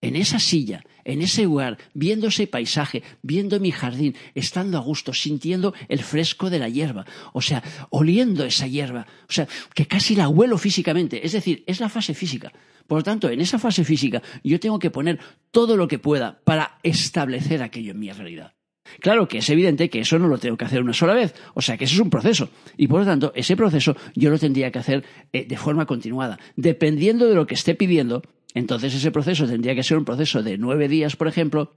en 0.01 0.17
esa 0.17 0.39
silla, 0.39 0.85
en 1.05 1.23
ese 1.23 1.45
lugar, 1.45 1.79
viendo 1.95 2.29
ese 2.29 2.47
paisaje, 2.47 3.03
viendo 3.23 3.59
mi 3.61 3.71
jardín, 3.71 4.15
estando 4.35 4.79
a 4.79 4.81
gusto, 4.81 5.13
sintiendo 5.13 5.75
el 5.89 6.03
fresco 6.03 6.51
de 6.51 6.59
la 6.59 6.69
hierba, 6.69 7.07
o 7.33 7.41
sea, 7.41 7.63
oliendo 7.91 8.45
esa 8.45 8.67
hierba, 8.67 9.07
o 9.29 9.33
sea, 9.33 9.49
que 9.75 9.87
casi 9.87 10.15
la 10.15 10.29
huelo 10.29 10.59
físicamente, 10.59 11.25
es 11.25 11.33
decir, 11.33 11.65
es 11.67 11.81
la 11.81 11.89
fase 11.89 12.15
física. 12.15 12.53
Por 12.87 12.99
lo 12.99 13.05
tanto, 13.05 13.29
en 13.29 13.41
esa 13.41 13.59
fase 13.59 13.85
física 13.85 14.23
yo 14.43 14.61
tengo 14.61 14.79
que 14.79 14.91
poner 14.91 15.19
todo 15.51 15.77
lo 15.77 15.89
que 15.89 15.99
pueda 15.99 16.41
para 16.45 16.79
establecer 16.83 17.63
aquello 17.63 17.93
en 17.93 17.99
mi 17.99 18.11
realidad. 18.11 18.55
Claro 19.01 19.29
que 19.29 19.39
es 19.39 19.51
evidente 19.51 19.91
que 19.91 20.01
eso 20.01 20.19
no 20.19 20.29
lo 20.29 20.39
tengo 20.39 20.57
que 20.57 20.65
hacer 20.65 20.83
una 20.83 20.95
sola 20.95 21.15
vez, 21.15 21.35
o 21.55 21.61
sea 21.61 21.77
que 21.77 21.85
eso 21.85 21.95
es 21.95 22.01
un 22.01 22.11
proceso. 22.11 22.51
Y 22.77 22.87
por 22.87 23.01
lo 23.01 23.07
tanto, 23.07 23.33
ese 23.35 23.57
proceso 23.57 23.97
yo 24.15 24.31
lo 24.31 24.39
tendría 24.39 24.71
que 24.71 24.79
hacer 24.79 25.05
eh, 25.33 25.45
de 25.47 25.57
forma 25.57 25.85
continuada. 25.85 26.39
Dependiendo 26.57 27.29
de 27.29 27.35
lo 27.35 27.47
que 27.47 27.55
esté 27.55 27.75
pidiendo, 27.75 28.23
entonces 28.59 28.95
ese 28.95 29.11
proceso 29.11 29.47
tendría 29.47 29.75
que 29.75 29.83
ser 29.83 29.97
un 29.97 30.05
proceso 30.05 30.43
de 30.43 30.59
nueve 30.59 30.89
días, 30.89 31.17
por 31.17 31.29
ejemplo, 31.29 31.73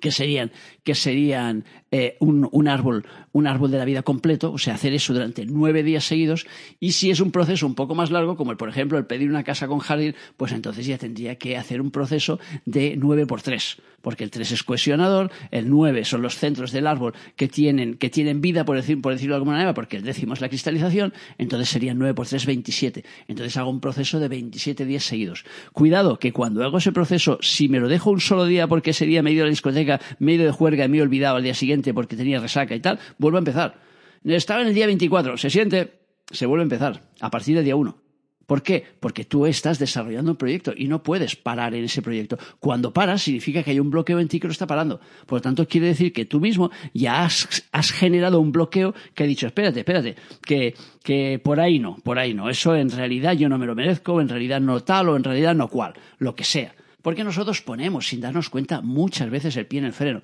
que 0.00 0.10
serían, 0.10 0.52
que 0.84 0.94
serían 0.94 1.64
eh, 1.90 2.16
un, 2.20 2.48
un, 2.50 2.68
árbol, 2.68 3.06
un 3.32 3.46
árbol 3.46 3.70
de 3.70 3.78
la 3.78 3.84
vida 3.84 4.02
completo, 4.02 4.52
o 4.52 4.58
sea, 4.58 4.74
hacer 4.74 4.92
eso 4.92 5.12
durante 5.12 5.46
nueve 5.46 5.82
días 5.82 6.04
seguidos, 6.04 6.46
y 6.80 6.92
si 6.92 7.10
es 7.10 7.20
un 7.20 7.30
proceso 7.30 7.66
un 7.66 7.74
poco 7.74 7.94
más 7.94 8.10
largo, 8.10 8.36
como 8.36 8.50
el, 8.50 8.56
por 8.56 8.68
ejemplo 8.68 8.98
el 8.98 9.06
pedir 9.06 9.30
una 9.30 9.44
casa 9.44 9.68
con 9.68 9.78
jardín, 9.78 10.14
pues 10.36 10.52
entonces 10.52 10.86
ya 10.86 10.98
tendría 10.98 11.36
que 11.36 11.56
hacer 11.56 11.80
un 11.80 11.90
proceso 11.90 12.40
de 12.64 12.96
nueve 12.96 13.26
por 13.26 13.42
tres, 13.42 13.78
porque 14.02 14.24
el 14.24 14.30
tres 14.30 14.52
es 14.52 14.62
cohesionador, 14.62 15.30
el 15.50 15.68
nueve 15.68 16.04
son 16.04 16.22
los 16.22 16.36
centros 16.36 16.72
del 16.72 16.86
árbol 16.86 17.14
que 17.36 17.48
tienen, 17.48 17.94
que 17.94 18.10
tienen 18.10 18.40
vida, 18.40 18.64
por, 18.64 18.76
decir, 18.76 19.00
por 19.00 19.12
decirlo 19.12 19.34
de 19.34 19.38
alguna 19.38 19.52
manera, 19.52 19.74
porque 19.74 19.96
el 19.96 20.02
décimo 20.02 20.34
es 20.34 20.40
la 20.40 20.48
cristalización, 20.48 21.12
entonces 21.38 21.68
serían 21.68 21.98
nueve 21.98 22.14
por 22.14 22.26
tres, 22.26 22.46
veintisiete. 22.46 23.04
Entonces 23.28 23.56
hago 23.56 23.70
un 23.70 23.80
proceso 23.80 24.18
de 24.18 24.28
veintisiete 24.28 24.84
días 24.84 25.04
seguidos. 25.04 25.44
Cuidado, 25.72 26.18
que 26.18 26.32
cuando 26.32 26.64
hago 26.64 26.78
ese 26.78 26.92
proceso, 26.92 27.38
si 27.40 27.68
me 27.68 27.80
lo 27.80 27.88
dejo 27.88 28.10
un 28.10 28.20
solo 28.20 28.44
día 28.44 28.66
porque 28.66 28.90
ese 28.90 29.06
día 29.06 29.22
me 29.22 29.36
la 29.42 29.48
discoteca, 29.48 29.85
me 30.18 30.32
he 30.32 30.34
ido 30.34 30.44
de 30.44 30.52
juerga 30.52 30.84
y 30.84 30.88
me 30.88 30.98
he 30.98 31.02
olvidado 31.02 31.36
al 31.36 31.42
día 31.42 31.54
siguiente 31.54 31.94
porque 31.94 32.16
tenía 32.16 32.40
resaca 32.40 32.74
y 32.74 32.80
tal, 32.80 32.98
vuelvo 33.18 33.38
a 33.38 33.40
empezar. 33.40 33.80
Estaba 34.24 34.62
en 34.62 34.68
el 34.68 34.74
día 34.74 34.86
24, 34.86 35.36
se 35.36 35.50
siente, 35.50 35.92
se 36.30 36.46
vuelve 36.46 36.62
a 36.62 36.64
empezar, 36.64 37.02
a 37.20 37.30
partir 37.30 37.54
del 37.54 37.64
día 37.64 37.76
1. 37.76 38.06
¿Por 38.46 38.62
qué? 38.62 38.84
Porque 39.00 39.24
tú 39.24 39.44
estás 39.44 39.80
desarrollando 39.80 40.30
un 40.30 40.36
proyecto 40.36 40.72
y 40.76 40.86
no 40.86 41.02
puedes 41.02 41.34
parar 41.34 41.74
en 41.74 41.84
ese 41.84 42.00
proyecto. 42.00 42.38
Cuando 42.60 42.92
paras 42.92 43.22
significa 43.22 43.64
que 43.64 43.72
hay 43.72 43.80
un 43.80 43.90
bloqueo 43.90 44.20
en 44.20 44.28
ti 44.28 44.38
que 44.38 44.46
lo 44.46 44.52
está 44.52 44.68
parando. 44.68 45.00
Por 45.26 45.38
lo 45.38 45.42
tanto, 45.42 45.66
quiere 45.66 45.88
decir 45.88 46.12
que 46.12 46.26
tú 46.26 46.38
mismo 46.38 46.70
ya 46.94 47.24
has, 47.24 47.66
has 47.72 47.90
generado 47.90 48.38
un 48.38 48.52
bloqueo 48.52 48.94
que 49.14 49.24
ha 49.24 49.26
dicho, 49.26 49.48
espérate, 49.48 49.80
espérate, 49.80 50.14
que, 50.42 50.74
que 51.02 51.40
por 51.42 51.58
ahí 51.58 51.80
no, 51.80 51.96
por 52.04 52.20
ahí 52.20 52.34
no. 52.34 52.48
Eso 52.48 52.76
en 52.76 52.90
realidad 52.90 53.32
yo 53.32 53.48
no 53.48 53.58
me 53.58 53.66
lo 53.66 53.74
merezco, 53.74 54.20
en 54.20 54.28
realidad 54.28 54.60
no 54.60 54.80
tal 54.84 55.08
o 55.08 55.16
en 55.16 55.24
realidad 55.24 55.56
no 55.56 55.66
cual, 55.68 55.94
lo 56.18 56.36
que 56.36 56.44
sea. 56.44 56.72
Porque 57.06 57.22
nosotros 57.22 57.62
ponemos, 57.62 58.08
sin 58.08 58.20
darnos 58.20 58.50
cuenta, 58.50 58.80
muchas 58.80 59.30
veces 59.30 59.56
el 59.56 59.68
pie 59.68 59.78
en 59.78 59.84
el 59.84 59.92
freno. 59.92 60.22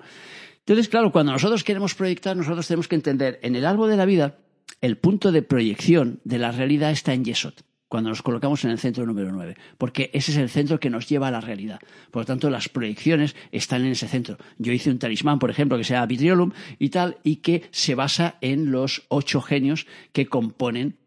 Entonces, 0.59 0.89
claro, 0.89 1.13
cuando 1.13 1.31
nosotros 1.31 1.63
queremos 1.63 1.95
proyectar, 1.95 2.35
nosotros 2.35 2.67
tenemos 2.67 2.89
que 2.89 2.95
entender, 2.95 3.39
en 3.41 3.55
el 3.55 3.65
árbol 3.65 3.89
de 3.89 3.95
la 3.95 4.03
vida, 4.03 4.39
el 4.81 4.97
punto 4.97 5.31
de 5.31 5.43
proyección 5.43 6.19
de 6.25 6.39
la 6.39 6.51
realidad 6.51 6.91
está 6.91 7.13
en 7.13 7.23
Yesod 7.23 7.53
cuando 7.87 8.09
nos 8.09 8.21
colocamos 8.21 8.65
en 8.65 8.71
el 8.71 8.79
centro 8.79 9.05
número 9.05 9.31
9, 9.31 9.55
porque 9.77 10.09
ese 10.13 10.31
es 10.31 10.37
el 10.37 10.49
centro 10.49 10.77
que 10.79 10.89
nos 10.89 11.07
lleva 11.07 11.29
a 11.29 11.31
la 11.31 11.39
realidad. 11.39 11.79
Por 12.11 12.23
lo 12.23 12.25
tanto, 12.25 12.49
las 12.49 12.67
proyecciones 12.67 13.33
están 13.53 13.85
en 13.85 13.91
ese 13.93 14.09
centro. 14.09 14.37
Yo 14.57 14.73
hice 14.73 14.89
un 14.89 14.99
talismán, 14.99 15.39
por 15.39 15.51
ejemplo, 15.51 15.77
que 15.77 15.85
se 15.85 15.93
llama 15.93 16.07
Vitriolum 16.07 16.51
y 16.79 16.89
tal, 16.89 17.19
y 17.23 17.37
que 17.37 17.63
se 17.71 17.95
basa 17.95 18.35
en 18.41 18.71
los 18.71 19.05
ocho 19.07 19.41
genios 19.41 19.87
que 20.11 20.25
componen 20.25 20.97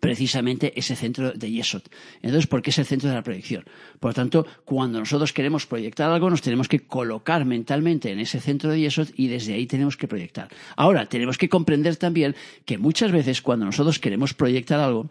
precisamente 0.00 0.72
ese 0.78 0.96
centro 0.96 1.32
de 1.32 1.50
Yesod. 1.50 1.82
Entonces, 2.22 2.46
¿por 2.46 2.62
qué 2.62 2.70
es 2.70 2.78
el 2.78 2.86
centro 2.86 3.08
de 3.08 3.14
la 3.14 3.22
proyección? 3.22 3.64
Por 4.00 4.10
lo 4.10 4.14
tanto, 4.14 4.46
cuando 4.64 4.98
nosotros 4.98 5.32
queremos 5.32 5.66
proyectar 5.66 6.10
algo, 6.10 6.30
nos 6.30 6.42
tenemos 6.42 6.68
que 6.68 6.80
colocar 6.80 7.44
mentalmente 7.44 8.10
en 8.10 8.20
ese 8.20 8.40
centro 8.40 8.70
de 8.70 8.80
Yesod 8.80 9.08
y 9.16 9.28
desde 9.28 9.54
ahí 9.54 9.66
tenemos 9.66 9.96
que 9.96 10.08
proyectar. 10.08 10.48
Ahora, 10.76 11.06
tenemos 11.06 11.38
que 11.38 11.48
comprender 11.48 11.96
también 11.96 12.34
que 12.64 12.78
muchas 12.78 13.12
veces 13.12 13.42
cuando 13.42 13.66
nosotros 13.66 13.98
queremos 13.98 14.34
proyectar 14.34 14.80
algo, 14.80 15.08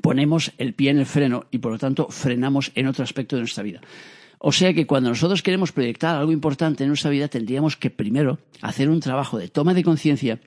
ponemos 0.00 0.52
el 0.58 0.74
pie 0.74 0.90
en 0.90 0.98
el 0.98 1.06
freno 1.06 1.46
y 1.50 1.58
por 1.58 1.72
lo 1.72 1.78
tanto 1.78 2.08
frenamos 2.08 2.72
en 2.74 2.86
otro 2.86 3.04
aspecto 3.04 3.36
de 3.36 3.42
nuestra 3.42 3.64
vida. 3.64 3.80
O 4.38 4.52
sea 4.52 4.74
que 4.74 4.86
cuando 4.86 5.08
nosotros 5.08 5.42
queremos 5.42 5.72
proyectar 5.72 6.16
algo 6.16 6.32
importante 6.32 6.84
en 6.84 6.88
nuestra 6.88 7.10
vida, 7.10 7.28
tendríamos 7.28 7.76
que 7.76 7.90
primero 7.90 8.38
hacer 8.60 8.90
un 8.90 9.00
trabajo 9.00 9.38
de 9.38 9.48
toma 9.48 9.72
de 9.72 9.82
conciencia 9.82 10.40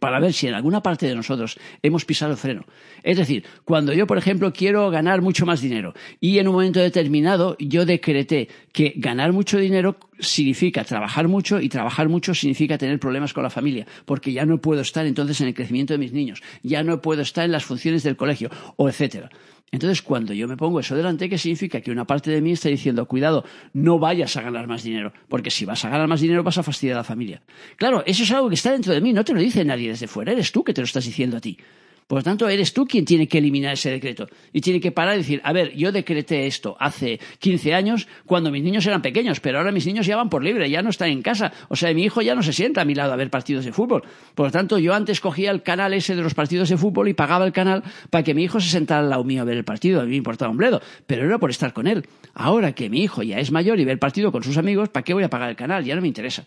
para 0.00 0.20
ver 0.20 0.32
si 0.32 0.46
en 0.46 0.54
alguna 0.54 0.82
parte 0.82 1.06
de 1.06 1.14
nosotros 1.14 1.58
hemos 1.82 2.04
pisado 2.04 2.32
el 2.32 2.38
freno. 2.38 2.64
Es 3.02 3.16
decir, 3.16 3.44
cuando 3.64 3.92
yo, 3.92 4.06
por 4.06 4.18
ejemplo, 4.18 4.52
quiero 4.52 4.90
ganar 4.90 5.22
mucho 5.22 5.46
más 5.46 5.60
dinero 5.60 5.94
y 6.20 6.38
en 6.38 6.48
un 6.48 6.54
momento 6.54 6.80
determinado 6.80 7.56
yo 7.58 7.84
decreté 7.86 8.48
que 8.72 8.92
ganar 8.96 9.32
mucho 9.32 9.58
dinero 9.58 9.96
significa 10.18 10.84
trabajar 10.84 11.28
mucho 11.28 11.60
y 11.60 11.68
trabajar 11.68 12.08
mucho 12.08 12.34
significa 12.34 12.78
tener 12.78 12.98
problemas 12.98 13.32
con 13.32 13.42
la 13.42 13.50
familia, 13.50 13.86
porque 14.04 14.32
ya 14.32 14.44
no 14.44 14.58
puedo 14.58 14.80
estar 14.80 15.06
entonces 15.06 15.40
en 15.40 15.48
el 15.48 15.54
crecimiento 15.54 15.94
de 15.94 15.98
mis 15.98 16.12
niños, 16.12 16.42
ya 16.62 16.82
no 16.82 17.00
puedo 17.00 17.22
estar 17.22 17.44
en 17.44 17.52
las 17.52 17.64
funciones 17.64 18.02
del 18.02 18.16
colegio, 18.16 18.50
o 18.76 18.88
etcétera. 18.88 19.30
Entonces, 19.74 20.02
cuando 20.02 20.32
yo 20.32 20.46
me 20.46 20.56
pongo 20.56 20.78
eso 20.78 20.94
delante, 20.94 21.28
¿qué 21.28 21.36
significa? 21.36 21.80
Que 21.80 21.90
una 21.90 22.04
parte 22.04 22.30
de 22.30 22.40
mí 22.40 22.52
está 22.52 22.68
diciendo, 22.68 23.06
cuidado, 23.06 23.44
no 23.72 23.98
vayas 23.98 24.36
a 24.36 24.42
ganar 24.42 24.68
más 24.68 24.84
dinero, 24.84 25.12
porque 25.28 25.50
si 25.50 25.64
vas 25.64 25.84
a 25.84 25.88
ganar 25.88 26.06
más 26.06 26.20
dinero 26.20 26.44
vas 26.44 26.58
a 26.58 26.62
fastidiar 26.62 26.94
a 26.96 27.00
la 27.00 27.04
familia. 27.04 27.42
Claro, 27.76 28.04
eso 28.06 28.22
es 28.22 28.30
algo 28.30 28.48
que 28.48 28.54
está 28.54 28.70
dentro 28.70 28.94
de 28.94 29.00
mí, 29.00 29.12
no 29.12 29.24
te 29.24 29.34
lo 29.34 29.40
dice 29.40 29.64
nadie 29.64 29.88
desde 29.88 30.06
fuera, 30.06 30.30
eres 30.30 30.52
tú 30.52 30.62
que 30.62 30.72
te 30.72 30.80
lo 30.80 30.84
estás 30.84 31.04
diciendo 31.04 31.38
a 31.38 31.40
ti. 31.40 31.58
Por 32.06 32.18
lo 32.18 32.22
tanto, 32.22 32.48
eres 32.48 32.72
tú 32.72 32.86
quien 32.86 33.04
tiene 33.04 33.26
que 33.26 33.38
eliminar 33.38 33.72
ese 33.72 33.90
decreto. 33.90 34.26
Y 34.52 34.60
tiene 34.60 34.80
que 34.80 34.92
parar 34.92 35.14
y 35.14 35.18
decir, 35.18 35.40
a 35.42 35.52
ver, 35.52 35.74
yo 35.74 35.90
decreté 35.90 36.46
esto 36.46 36.76
hace 36.78 37.18
15 37.38 37.74
años 37.74 38.08
cuando 38.26 38.50
mis 38.50 38.62
niños 38.62 38.86
eran 38.86 39.00
pequeños, 39.00 39.40
pero 39.40 39.58
ahora 39.58 39.72
mis 39.72 39.86
niños 39.86 40.06
ya 40.06 40.16
van 40.16 40.28
por 40.28 40.44
libre, 40.44 40.68
ya 40.68 40.82
no 40.82 40.90
están 40.90 41.08
en 41.08 41.22
casa. 41.22 41.52
O 41.68 41.76
sea, 41.76 41.92
mi 41.94 42.04
hijo 42.04 42.20
ya 42.20 42.34
no 42.34 42.42
se 42.42 42.52
sienta 42.52 42.82
a 42.82 42.84
mi 42.84 42.94
lado 42.94 43.12
a 43.12 43.16
ver 43.16 43.30
partidos 43.30 43.64
de 43.64 43.72
fútbol. 43.72 44.02
Por 44.34 44.46
lo 44.46 44.52
tanto, 44.52 44.78
yo 44.78 44.94
antes 44.94 45.20
cogía 45.20 45.50
el 45.50 45.62
canal 45.62 45.94
ese 45.94 46.14
de 46.14 46.22
los 46.22 46.34
partidos 46.34 46.68
de 46.68 46.76
fútbol 46.76 47.08
y 47.08 47.14
pagaba 47.14 47.46
el 47.46 47.52
canal 47.52 47.82
para 48.10 48.22
que 48.22 48.34
mi 48.34 48.44
hijo 48.44 48.60
se 48.60 48.68
sentara 48.68 49.00
al 49.00 49.10
lado 49.10 49.24
mío 49.24 49.42
a 49.42 49.44
ver 49.44 49.56
el 49.56 49.64
partido. 49.64 50.00
A 50.00 50.04
mí 50.04 50.10
me 50.10 50.16
importaba 50.16 50.50
un 50.50 50.58
bledo, 50.58 50.82
pero 51.06 51.24
era 51.24 51.38
por 51.38 51.50
estar 51.50 51.72
con 51.72 51.86
él. 51.86 52.06
Ahora 52.34 52.72
que 52.72 52.90
mi 52.90 53.02
hijo 53.02 53.22
ya 53.22 53.38
es 53.38 53.50
mayor 53.50 53.80
y 53.80 53.84
ve 53.84 53.92
el 53.92 53.98
partido 53.98 54.30
con 54.30 54.42
sus 54.42 54.58
amigos, 54.58 54.90
¿para 54.90 55.04
qué 55.04 55.14
voy 55.14 55.24
a 55.24 55.30
pagar 55.30 55.48
el 55.48 55.56
canal? 55.56 55.84
Ya 55.84 55.94
no 55.94 56.02
me 56.02 56.08
interesa. 56.08 56.44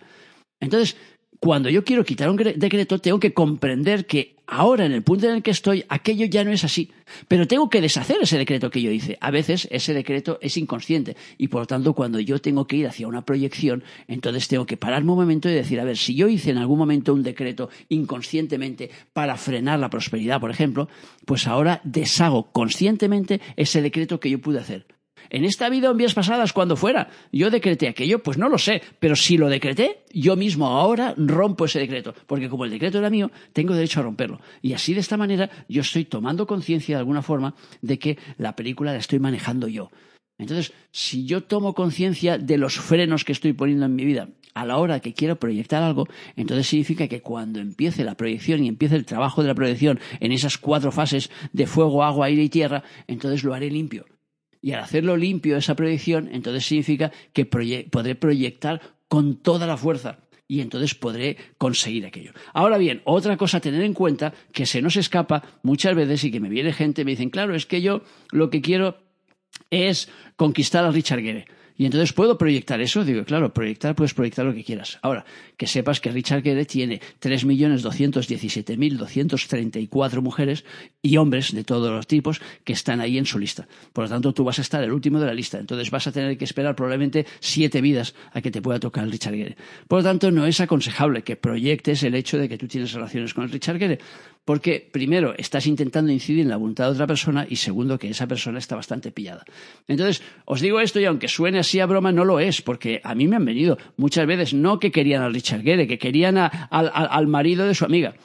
Entonces, 0.60 0.98
cuando 1.40 1.70
yo 1.70 1.84
quiero 1.84 2.04
quitar 2.04 2.30
un 2.30 2.38
decreto, 2.38 3.00
tengo 3.00 3.20
que 3.20 3.34
comprender 3.34 4.06
que 4.06 4.37
ahora, 4.48 4.86
en 4.86 4.94
el 4.94 5.04
punto 5.04 5.28
en 5.28 5.36
el 5.36 5.44
que 5.44 5.52
estoy, 5.52 5.86
aquello 5.90 6.26
ya 6.26 6.44
no 6.44 6.52
es 6.52 6.64
así. 6.64 6.92
Pero 7.28 7.48
tengo 7.48 7.70
que 7.70 7.82
deshacer 7.82 8.18
ese 8.22 8.38
decreto 8.38 8.70
que 8.70 8.82
yo 8.82 8.92
hice. 8.92 9.18
A 9.22 9.32
veces 9.32 9.68
ese 9.72 9.94
decreto 9.94 10.40
es 10.42 10.58
inconsciente 10.58 11.16
y, 11.38 11.50
por 11.50 11.62
lo 11.62 11.68
tanto, 11.68 11.94
cuando 11.94 12.20
yo 12.20 12.40
tengo 12.40 12.68
que 12.68 12.78
ir 12.78 12.88
hacia 12.88 13.08
una 13.08 13.24
proyección, 13.24 13.84
entonces 14.08 14.48
tengo 14.48 14.66
que 14.66 14.78
pararme 14.78 15.12
un 15.12 15.18
momento 15.18 15.50
y 15.50 15.54
decir, 15.54 15.80
a 15.80 15.86
ver, 15.86 15.98
si 15.98 16.16
yo 16.16 16.28
hice 16.28 16.52
en 16.52 16.58
algún 16.58 16.80
momento 16.80 17.14
un 17.14 17.24
decreto 17.24 17.70
inconscientemente 17.90 18.90
para 19.14 19.38
frenar 19.38 19.80
la 19.80 19.90
prosperidad, 19.90 20.40
por 20.40 20.52
ejemplo, 20.52 20.90
pues 21.26 21.48
ahora 21.48 21.82
deshago 21.84 22.52
conscientemente 22.52 23.42
ese 23.56 23.82
decreto 23.82 24.20
que 24.20 24.30
yo 24.30 24.40
pude 24.40 24.60
hacer. 24.60 24.97
En 25.30 25.44
esta 25.44 25.70
vida 25.70 25.90
o 25.90 25.92
en 25.92 25.98
vías 25.98 26.14
pasadas, 26.14 26.54
cuando 26.54 26.76
fuera, 26.76 27.10
yo 27.32 27.50
decreté 27.50 27.88
aquello, 27.88 28.24
pues 28.24 28.38
no 28.38 28.50
lo 28.50 28.58
sé, 28.58 28.82
pero 29.00 29.16
si 29.16 29.38
lo 29.38 29.50
decreté, 29.50 30.04
yo 30.14 30.36
mismo 30.36 30.68
ahora 30.68 31.14
rompo 31.18 31.66
ese 31.66 31.80
decreto, 31.80 32.14
porque 32.26 32.50
como 32.50 32.66
el 32.66 32.72
decreto 32.72 33.00
era 33.00 33.10
mío, 33.10 33.32
tengo 33.54 33.74
derecho 33.74 34.00
a 34.00 34.04
romperlo. 34.04 34.40
Y 34.62 34.74
así 34.74 34.94
de 34.94 35.02
esta 35.02 35.18
manera 35.18 35.50
yo 35.68 35.82
estoy 35.82 36.06
tomando 36.06 36.48
conciencia 36.48 36.96
de 36.96 37.00
alguna 37.00 37.22
forma 37.22 37.56
de 37.82 38.00
que 38.00 38.18
la 38.38 38.56
película 38.56 38.94
la 38.94 39.00
estoy 39.00 39.20
manejando 39.20 39.68
yo. 39.68 39.90
Entonces, 40.40 40.72
si 40.92 41.26
yo 41.26 41.42
tomo 41.44 41.74
conciencia 41.74 42.38
de 42.38 42.58
los 42.58 42.80
frenos 42.80 43.26
que 43.26 43.32
estoy 43.32 43.54
poniendo 43.54 43.86
en 43.86 43.96
mi 43.96 44.06
vida 44.06 44.30
a 44.54 44.66
la 44.66 44.78
hora 44.78 45.00
que 45.00 45.14
quiero 45.14 45.38
proyectar 45.38 45.84
algo, 45.84 46.08
entonces 46.36 46.68
significa 46.68 47.08
que 47.08 47.22
cuando 47.22 47.60
empiece 47.60 48.04
la 48.04 48.16
proyección 48.16 48.64
y 48.64 48.68
empiece 48.68 48.96
el 48.96 49.06
trabajo 49.06 49.42
de 49.42 49.48
la 49.48 49.56
proyección 49.56 50.00
en 50.20 50.32
esas 50.32 50.58
cuatro 50.58 50.92
fases 50.92 51.32
de 51.54 51.68
fuego, 51.68 52.04
agua, 52.04 52.28
aire 52.28 52.44
y 52.44 52.50
tierra, 52.50 52.84
entonces 53.08 53.44
lo 53.44 53.54
haré 53.54 53.70
limpio 53.70 54.06
y 54.68 54.74
al 54.74 54.84
hacerlo 54.84 55.16
limpio 55.16 55.56
esa 55.56 55.78
proyección, 55.78 56.28
entonces 56.34 56.66
significa 56.66 57.14
que 57.32 57.46
podré 57.46 58.16
proyectar 58.16 58.82
con 59.08 59.38
toda 59.38 59.66
la 59.66 59.78
fuerza 59.78 60.20
y 60.46 60.60
entonces 60.60 60.94
podré 60.94 61.38
conseguir 61.58 62.06
aquello. 62.06 62.34
Ahora 62.54 62.78
bien, 62.78 63.02
otra 63.06 63.38
cosa 63.38 63.60
a 63.60 63.62
tener 63.62 63.82
en 63.82 63.94
cuenta 63.94 64.34
que 64.52 64.66
se 64.66 64.82
nos 64.82 64.98
escapa 64.98 65.42
muchas 65.64 65.96
veces 65.96 66.22
y 66.26 66.32
que 66.32 66.42
me 66.42 66.50
viene 66.50 66.74
gente 66.74 67.04
y 67.04 67.06
me 67.06 67.12
dicen, 67.12 67.30
claro, 67.30 67.56
es 67.56 67.66
que 67.66 67.82
yo 67.82 68.02
lo 68.34 68.50
que 68.50 68.60
quiero 68.60 68.98
es 69.70 70.10
conquistar 70.36 70.84
a 70.84 70.92
Richard 70.92 71.22
Gere. 71.22 71.46
Y 71.78 71.86
entonces 71.86 72.14
puedo 72.14 72.36
proyectar 72.38 72.82
eso. 72.82 73.06
Digo, 73.06 73.24
claro, 73.24 73.54
proyectar, 73.54 73.96
puedes 73.96 74.16
proyectar 74.16 74.46
lo 74.46 74.54
que 74.54 74.64
quieras. 74.64 74.98
Ahora, 75.02 75.26
que 75.56 75.68
sepas 75.68 76.00
que 76.00 76.12
Richard 76.12 76.42
Gere 76.42 76.66
tiene 76.66 77.00
3.217.234 77.22 80.22
mujeres 80.22 80.66
y 81.02 81.18
hombres 81.18 81.54
de 81.54 81.64
todos 81.64 81.92
los 81.92 82.08
tipos 82.08 82.42
que 82.64 82.74
están 82.74 83.00
ahí 83.00 83.20
en 83.20 83.26
su 83.26 83.38
lista. 83.38 83.68
Por 83.94 84.06
lo 84.06 84.10
tanto, 84.10 84.34
tú 84.34 84.44
vas 84.44 84.58
a 84.58 84.64
estar 84.64 84.84
el 84.84 84.92
último 84.92 85.20
de 85.20 85.28
la 85.28 85.34
lista. 85.34 85.60
Entonces 85.60 85.92
vas 85.92 86.08
a 86.08 86.12
tener 86.12 86.36
que 86.38 86.46
esperar 86.46 86.76
probablemente 86.76 87.28
siete 87.40 87.82
vidas 87.82 88.16
a 88.34 88.42
que 88.42 88.50
te 88.50 88.60
pueda 88.62 88.80
tocar 88.80 89.04
el 89.04 89.12
Richard 89.12 89.36
Gere. 89.36 89.56
Por 89.88 90.00
lo 90.00 90.04
tanto, 90.04 90.32
no 90.32 90.48
es 90.48 90.60
aconsejable 90.60 91.22
que 91.24 91.36
proyectes 91.36 92.02
el 92.04 92.16
hecho 92.16 92.40
de 92.40 92.50
que 92.50 92.58
tú 92.58 92.68
tienes 92.68 92.94
relaciones 92.94 93.34
con 93.34 93.44
el 93.44 93.52
Richard 93.52 93.78
Gere. 93.78 94.00
Porque, 94.46 94.90
primero, 94.92 95.36
estás 95.38 95.68
intentando 95.68 96.12
incidir 96.12 96.42
en 96.42 96.50
la 96.50 96.56
voluntad 96.56 96.86
de 96.86 96.92
otra 96.92 97.06
persona 97.06 97.46
y, 97.50 97.58
segundo, 97.58 98.00
que 98.00 98.10
esa 98.10 98.28
persona 98.28 98.60
está 98.60 98.78
bastante 98.78 99.12
pillada. 99.12 99.44
Entonces, 99.90 100.24
os 100.46 100.62
digo 100.62 100.80
esto 100.80 101.02
y 101.02 101.06
aunque 101.06 101.28
suene 101.28 101.60
así 101.68 101.80
a 101.82 101.86
broma, 101.86 102.12
no 102.12 102.24
lo 102.24 102.40
es, 102.40 102.62
porque 102.62 103.02
a 103.04 103.14
mí 103.14 103.28
me 103.28 103.36
han 103.36 103.46
venido 103.46 103.78
muchas 103.98 104.26
veces 104.26 104.54
no 104.54 104.80
que 104.80 104.92
querían 104.92 105.22
al 105.22 105.34
Richard 105.34 105.62
Gere, 105.62 105.86
que 105.86 105.98
querían 105.98 106.38
al 106.38 107.28
marido 107.28 107.68
de 107.68 107.76
su 107.76 107.84
amiga. 107.84 108.16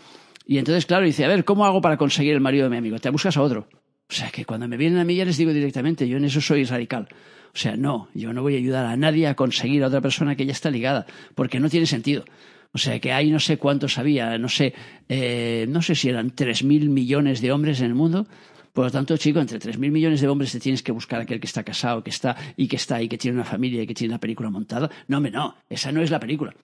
Y 0.46 0.58
entonces, 0.58 0.86
claro, 0.86 1.04
dice, 1.04 1.24
a 1.24 1.28
ver, 1.28 1.44
¿cómo 1.44 1.66
hago 1.66 1.80
para 1.80 1.96
conseguir 1.96 2.34
el 2.34 2.40
marido 2.40 2.64
de 2.64 2.70
mi 2.70 2.76
amigo? 2.76 2.98
Te 2.98 3.10
buscas 3.10 3.36
a 3.36 3.42
otro. 3.42 3.68
O 4.08 4.14
sea, 4.14 4.30
que 4.30 4.44
cuando 4.44 4.68
me 4.68 4.76
vienen 4.76 4.98
a 4.98 5.04
mí 5.04 5.16
ya 5.16 5.24
les 5.24 5.36
digo 5.36 5.52
directamente, 5.52 6.06
yo 6.06 6.18
en 6.18 6.24
eso 6.24 6.40
soy 6.40 6.64
radical. 6.64 7.08
O 7.54 7.58
sea, 7.58 7.76
no, 7.76 8.08
yo 8.14 8.32
no 8.32 8.42
voy 8.42 8.54
a 8.54 8.58
ayudar 8.58 8.86
a 8.86 8.96
nadie 8.96 9.26
a 9.26 9.34
conseguir 9.34 9.82
a 9.82 9.88
otra 9.88 10.00
persona 10.00 10.36
que 10.36 10.46
ya 10.46 10.52
está 10.52 10.70
ligada, 10.70 11.06
porque 11.34 11.60
no 11.60 11.68
tiene 11.68 11.86
sentido. 11.86 12.24
O 12.72 12.78
sea, 12.78 12.98
que 13.00 13.12
hay 13.12 13.30
no 13.30 13.40
sé 13.40 13.58
cuántos 13.58 13.98
había, 13.98 14.38
no 14.38 14.48
sé, 14.48 14.72
eh, 15.08 15.66
no 15.68 15.82
sé 15.82 15.94
si 15.94 16.08
eran 16.08 16.30
tres 16.30 16.64
mil 16.64 16.88
millones 16.88 17.40
de 17.40 17.52
hombres 17.52 17.80
en 17.80 17.86
el 17.86 17.94
mundo. 17.94 18.26
Por 18.72 18.86
lo 18.86 18.90
tanto, 18.90 19.16
chico, 19.18 19.38
entre 19.38 19.58
tres 19.58 19.76
mil 19.78 19.92
millones 19.92 20.20
de 20.22 20.28
hombres 20.28 20.52
te 20.52 20.60
tienes 20.60 20.82
que 20.82 20.92
buscar 20.92 21.20
aquel 21.20 21.40
que 21.40 21.46
está 21.46 21.62
casado, 21.62 22.02
que 22.02 22.10
está 22.10 22.36
y 22.56 22.68
que 22.68 22.76
está 22.76 23.02
y 23.02 23.08
que 23.08 23.18
tiene 23.18 23.36
una 23.36 23.44
familia 23.44 23.82
y 23.82 23.86
que 23.86 23.94
tiene 23.94 24.12
la 24.12 24.20
película 24.20 24.48
montada. 24.48 24.90
No, 25.08 25.18
hombre, 25.18 25.30
no, 25.30 25.56
esa 25.68 25.92
no 25.92 26.00
es 26.00 26.10
la 26.10 26.18
película. 26.18 26.54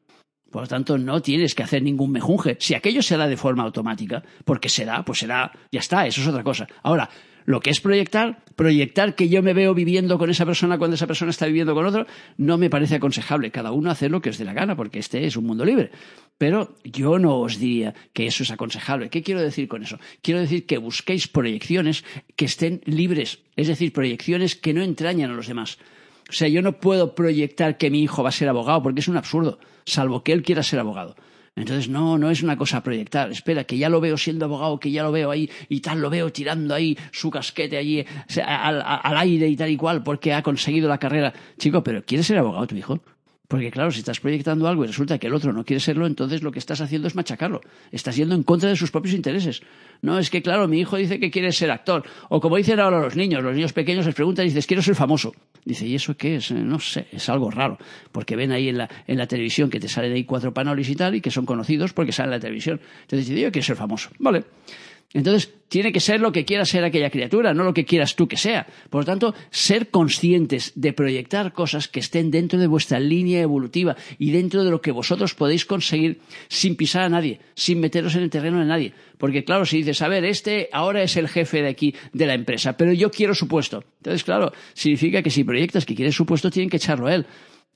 Por 0.51 0.63
lo 0.63 0.69
tanto, 0.69 0.97
no 0.97 1.21
tienes 1.21 1.55
que 1.55 1.63
hacer 1.63 1.83
ningún 1.83 2.11
mejunje. 2.11 2.57
Si 2.59 2.75
aquello 2.75 3.03
se 3.03 3.19
da 3.19 3.27
de 3.27 3.37
forma 3.37 3.65
automática, 3.65 4.23
porque 4.47 4.71
se 4.71 4.87
da, 4.87 5.05
pues 5.05 5.19
será, 5.19 5.53
ya 5.71 5.81
está, 5.81 6.07
eso 6.07 6.23
es 6.23 6.27
otra 6.27 6.43
cosa. 6.43 6.67
Ahora, 6.83 7.11
lo 7.49 7.61
que 7.61 7.71
es 7.71 7.81
proyectar, 7.81 8.43
proyectar 8.57 9.15
que 9.15 9.31
yo 9.31 9.43
me 9.43 9.55
veo 9.55 9.73
viviendo 9.73 10.19
con 10.19 10.29
esa 10.29 10.45
persona 10.45 10.77
cuando 10.77 10.97
esa 10.97 11.07
persona 11.07 11.31
está 11.31 11.47
viviendo 11.47 11.75
con 11.75 11.87
otro, 11.87 12.07
no 12.37 12.59
me 12.59 12.69
parece 12.69 12.97
aconsejable. 12.97 13.51
Cada 13.51 13.73
uno 13.73 13.91
hace 13.91 14.11
lo 14.11 14.21
que 14.21 14.29
os 14.29 14.37
dé 14.37 14.45
la 14.45 14.53
gana, 14.53 14.77
porque 14.77 14.99
este 14.99 15.25
es 15.25 15.35
un 15.35 15.47
mundo 15.47 15.65
libre. 15.65 15.91
Pero 16.37 16.77
yo 16.85 17.19
no 17.19 17.41
os 17.41 17.59
diría 17.59 17.95
que 18.13 18.27
eso 18.27 18.43
es 18.43 18.51
aconsejable. 18.51 19.09
¿Qué 19.09 19.23
quiero 19.23 19.41
decir 19.41 19.67
con 19.67 19.83
eso? 19.83 19.99
Quiero 20.21 20.41
decir 20.41 20.67
que 20.67 20.77
busquéis 20.77 21.27
proyecciones 21.27 22.05
que 22.37 22.45
estén 22.45 22.83
libres, 22.85 23.39
es 23.57 23.69
decir, 23.69 23.95
proyecciones 23.95 24.55
que 24.55 24.75
no 24.75 24.83
entrañan 24.83 25.31
a 25.31 25.35
los 25.35 25.47
demás. 25.47 25.79
O 26.29 26.35
sea, 26.35 26.49
yo 26.49 26.61
no 26.61 26.81
puedo 26.81 27.15
proyectar 27.15 27.79
que 27.79 27.89
mi 27.89 28.03
hijo 28.03 28.23
va 28.23 28.29
a 28.29 28.33
ser 28.33 28.51
abogado 28.51 28.83
porque 28.83 29.01
es 29.01 29.09
un 29.09 29.17
absurdo, 29.17 29.59
salvo 29.87 30.23
que 30.23 30.33
él 30.33 30.43
quiera 30.43 30.63
ser 30.63 30.81
abogado. 30.81 31.17
Entonces, 31.59 31.89
no, 31.89 32.19
no 32.19 32.31
es 32.31 32.43
una 32.43 32.57
cosa 32.57 32.83
proyectar. 32.83 33.31
Espera, 33.31 33.65
que 33.65 33.79
ya 33.79 33.89
lo 33.89 34.01
veo 34.01 34.17
siendo 34.17 34.45
abogado, 34.45 34.79
que 34.79 34.91
ya 34.91 35.03
lo 35.03 35.13
veo 35.13 35.31
ahí 35.31 35.51
y 35.69 35.81
tal, 35.81 36.01
lo 36.01 36.11
veo 36.11 36.31
tirando 36.33 36.75
ahí 36.75 36.97
su 37.13 37.31
casquete 37.31 37.77
allí 37.77 38.05
al, 38.45 38.83
al 38.85 39.17
aire 39.19 39.49
y 39.49 39.57
tal 39.57 39.71
y 39.71 39.77
cual 39.77 40.03
porque 40.03 40.33
ha 40.33 40.43
conseguido 40.43 40.89
la 40.89 40.99
carrera. 40.99 41.33
Chico, 41.59 41.83
pero 41.83 42.03
¿quieres 42.05 42.27
ser 42.27 42.39
abogado 42.39 42.67
tu 42.67 42.77
hijo? 42.77 43.01
Porque 43.49 43.71
claro, 43.71 43.91
si 43.91 44.01
estás 44.01 44.21
proyectando 44.21 44.69
algo 44.69 44.85
y 44.85 44.89
resulta 44.89 45.19
que 45.19 45.27
el 45.27 45.35
otro 45.35 45.55
no 45.55 45.65
quiere 45.65 45.81
serlo, 45.81 46.07
entonces 46.07 46.43
lo 46.43 46.53
que 46.53 46.59
estás 46.59 46.83
haciendo 46.83 47.09
es 47.09 47.15
machacarlo. 47.15 47.63
Estás 47.91 48.15
yendo 48.15 48.35
en 48.35 48.43
contra 48.43 48.69
de 48.69 48.77
sus 48.77 48.91
propios 48.91 49.15
intereses. 49.15 49.63
No, 50.03 50.19
es 50.19 50.29
que 50.29 50.43
claro, 50.43 50.69
mi 50.69 50.81
hijo 50.81 50.99
dice 50.99 51.19
que 51.19 51.31
quiere 51.31 51.51
ser 51.53 51.71
actor. 51.71 52.05
O 52.29 52.43
como 52.43 52.57
dicen 52.57 52.79
ahora 52.79 53.01
los 53.01 53.17
niños, 53.17 53.43
los 53.43 53.55
niños 53.55 53.73
pequeños 53.73 54.05
les 54.05 54.15
preguntan 54.15 54.45
y 54.45 54.49
dices, 54.51 54.67
quiero 54.67 54.83
ser 54.83 54.95
famoso. 54.95 55.33
Dice, 55.65 55.87
¿y 55.87 55.95
eso 55.95 56.15
qué 56.15 56.37
es? 56.37 56.51
Eh, 56.51 56.55
no 56.55 56.79
sé, 56.79 57.07
es 57.11 57.27
algo 57.31 57.51
raro. 57.51 57.79
Porque 58.13 58.37
ven 58.37 58.53
ahí 58.53 58.69
en 58.69 58.79
la, 58.79 58.89
en 59.07 59.17
la 59.17 59.27
televisión 59.27 59.71
que 59.71 59.81
te 59.81 59.89
salen 59.89 60.13
ahí 60.13 60.25
cuatro 60.25 60.53
panolis 60.53 60.91
y 60.91 60.97
tal, 60.97 61.15
y 61.15 61.23
que 61.23 61.31
son 61.31 61.47
conocidos 61.47 61.95
porque 61.95 62.13
salen 62.13 62.35
en 62.35 62.37
la 62.37 62.41
televisión. 62.41 62.81
Entonces 63.03 63.29
dice, 63.29 63.41
yo 63.41 63.51
quiero 63.51 63.65
ser 63.65 63.77
famoso. 63.77 64.11
Vale. 64.19 64.45
Entonces, 65.15 65.55
tiene 65.69 65.91
que 65.91 66.01
ser 66.01 66.21
lo 66.21 66.33
que 66.33 66.45
quiera 66.45 66.67
ser 66.67 66.85
aquella 66.85 67.09
criatura, 67.09 67.55
no 67.55 67.65
lo 67.65 67.73
que 67.73 67.87
quieras 67.87 68.15
tú 68.15 68.29
que 68.29 68.37
sea. 68.37 68.67
Por 68.91 69.03
lo 69.03 69.07
tanto, 69.07 69.35
ser 69.51 69.89
conscientes 69.89 70.73
de 70.75 70.93
proyectar 70.93 71.53
cosas 71.53 71.89
que 71.89 72.01
estén 72.01 72.31
dentro 72.31 72.59
de 72.59 72.67
vuestra 72.67 73.01
línea 73.01 73.41
evolutiva 73.41 73.97
y 74.19 74.33
dentro 74.33 74.65
de 74.65 74.71
lo 74.71 74.83
que 74.83 74.93
vosotros 74.93 75.35
podéis 75.35 75.65
conseguir 75.65 76.21
sin 76.49 76.77
pisar 76.77 77.03
a 77.03 77.09
nadie, 77.09 77.41
sin 77.55 77.81
meteros 77.81 78.17
en 78.17 78.23
el 78.23 78.31
terreno 78.31 78.61
de 78.61 78.67
nadie. 78.67 78.93
Porque 79.17 79.45
claro, 79.45 79.65
si 79.65 79.79
dices, 79.79 80.03
a 80.03 80.09
ver, 80.09 80.25
este 80.25 80.69
ahora 80.73 81.03
es 81.03 81.17
el 81.17 81.29
jefe 81.29 81.63
de 81.63 81.69
aquí, 81.69 81.95
de 82.13 82.27
la 82.27 82.35
empresa, 82.35 82.77
pero 82.77 82.93
yo 82.93 83.11
quiero 83.11 83.35
su 83.35 83.49
puesto. 83.49 83.85
Entonces, 83.99 84.25
claro, 84.25 84.53
significa 84.75 85.23
que 85.23 85.31
si 85.31 85.43
proyectas 85.43 85.87
que 85.87 85.95
quieres 85.95 86.15
su 86.15 86.27
puesto, 86.27 86.51
tienen 86.51 86.69
que 86.69 86.77
echarlo 86.77 87.07
a 87.07 87.15
él. 87.15 87.27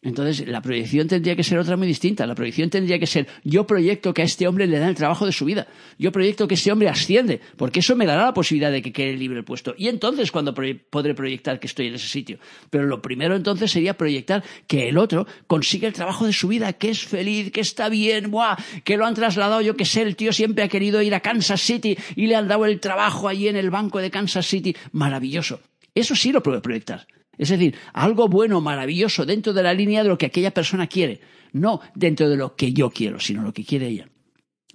Entonces, 0.04 0.48
la 0.48 0.60
proyección 0.60 1.06
tendría 1.06 1.36
que 1.36 1.44
ser 1.44 1.58
otra 1.58 1.76
muy 1.76 1.86
distinta. 1.86 2.26
La 2.26 2.34
proyección 2.34 2.68
tendría 2.68 2.98
que 2.98 3.06
ser, 3.06 3.28
yo 3.44 3.68
proyecto 3.68 4.12
que 4.12 4.22
a 4.22 4.24
este 4.24 4.48
hombre 4.48 4.66
le 4.66 4.80
da 4.80 4.88
el 4.88 4.96
trabajo 4.96 5.26
de 5.26 5.30
su 5.30 5.44
vida. 5.44 5.68
Yo 5.96 6.10
proyecto 6.10 6.48
que 6.48 6.54
este 6.54 6.72
hombre 6.72 6.88
asciende, 6.88 7.40
porque 7.56 7.80
eso 7.80 7.94
me 7.94 8.04
dará 8.04 8.24
la 8.24 8.34
posibilidad 8.34 8.72
de 8.72 8.82
que 8.82 8.92
quede 8.92 9.16
libre 9.16 9.38
el 9.38 9.44
puesto. 9.44 9.76
Y 9.78 9.86
entonces 9.86 10.32
cuando 10.32 10.54
podré 10.54 11.14
proyectar 11.14 11.60
que 11.60 11.68
estoy 11.68 11.86
en 11.86 11.94
ese 11.94 12.08
sitio. 12.08 12.38
Pero 12.68 12.86
lo 12.86 13.00
primero 13.00 13.36
entonces 13.36 13.70
sería 13.70 13.96
proyectar 13.96 14.42
que 14.66 14.88
el 14.88 14.98
otro 14.98 15.24
consigue 15.46 15.86
el 15.86 15.92
trabajo 15.92 16.26
de 16.26 16.32
su 16.32 16.48
vida, 16.48 16.72
que 16.72 16.90
es 16.90 17.04
feliz, 17.04 17.52
que 17.52 17.60
está 17.60 17.88
bien, 17.88 18.32
¡buah! 18.32 18.56
que 18.82 18.96
lo 18.96 19.06
han 19.06 19.14
trasladado, 19.14 19.60
yo 19.60 19.76
que 19.76 19.84
sé, 19.84 20.02
el 20.02 20.16
tío 20.16 20.32
siempre 20.32 20.64
ha 20.64 20.68
querido 20.68 21.00
ir 21.00 21.14
a 21.14 21.20
Kansas 21.20 21.60
City 21.60 21.96
y 22.16 22.26
le 22.26 22.34
han 22.34 22.48
dado 22.48 22.66
el 22.66 22.80
trabajo 22.80 23.28
allí 23.28 23.46
en 23.46 23.56
el 23.56 23.70
banco 23.70 24.00
de 24.00 24.10
Kansas 24.10 24.46
City. 24.46 24.74
Maravilloso. 24.90 25.60
Eso 25.94 26.16
sí 26.16 26.32
lo 26.32 26.42
puedo 26.42 26.60
proyectar. 26.60 27.06
Es 27.38 27.48
decir, 27.48 27.74
algo 27.92 28.28
bueno, 28.28 28.60
maravilloso, 28.60 29.24
dentro 29.24 29.52
de 29.52 29.62
la 29.62 29.74
línea 29.74 30.02
de 30.02 30.08
lo 30.08 30.18
que 30.18 30.26
aquella 30.26 30.52
persona 30.52 30.86
quiere, 30.86 31.20
no 31.52 31.80
dentro 31.94 32.28
de 32.28 32.36
lo 32.36 32.54
que 32.56 32.72
yo 32.72 32.90
quiero, 32.90 33.20
sino 33.20 33.42
lo 33.42 33.52
que 33.52 33.64
quiere 33.64 33.88
ella. 33.88 34.08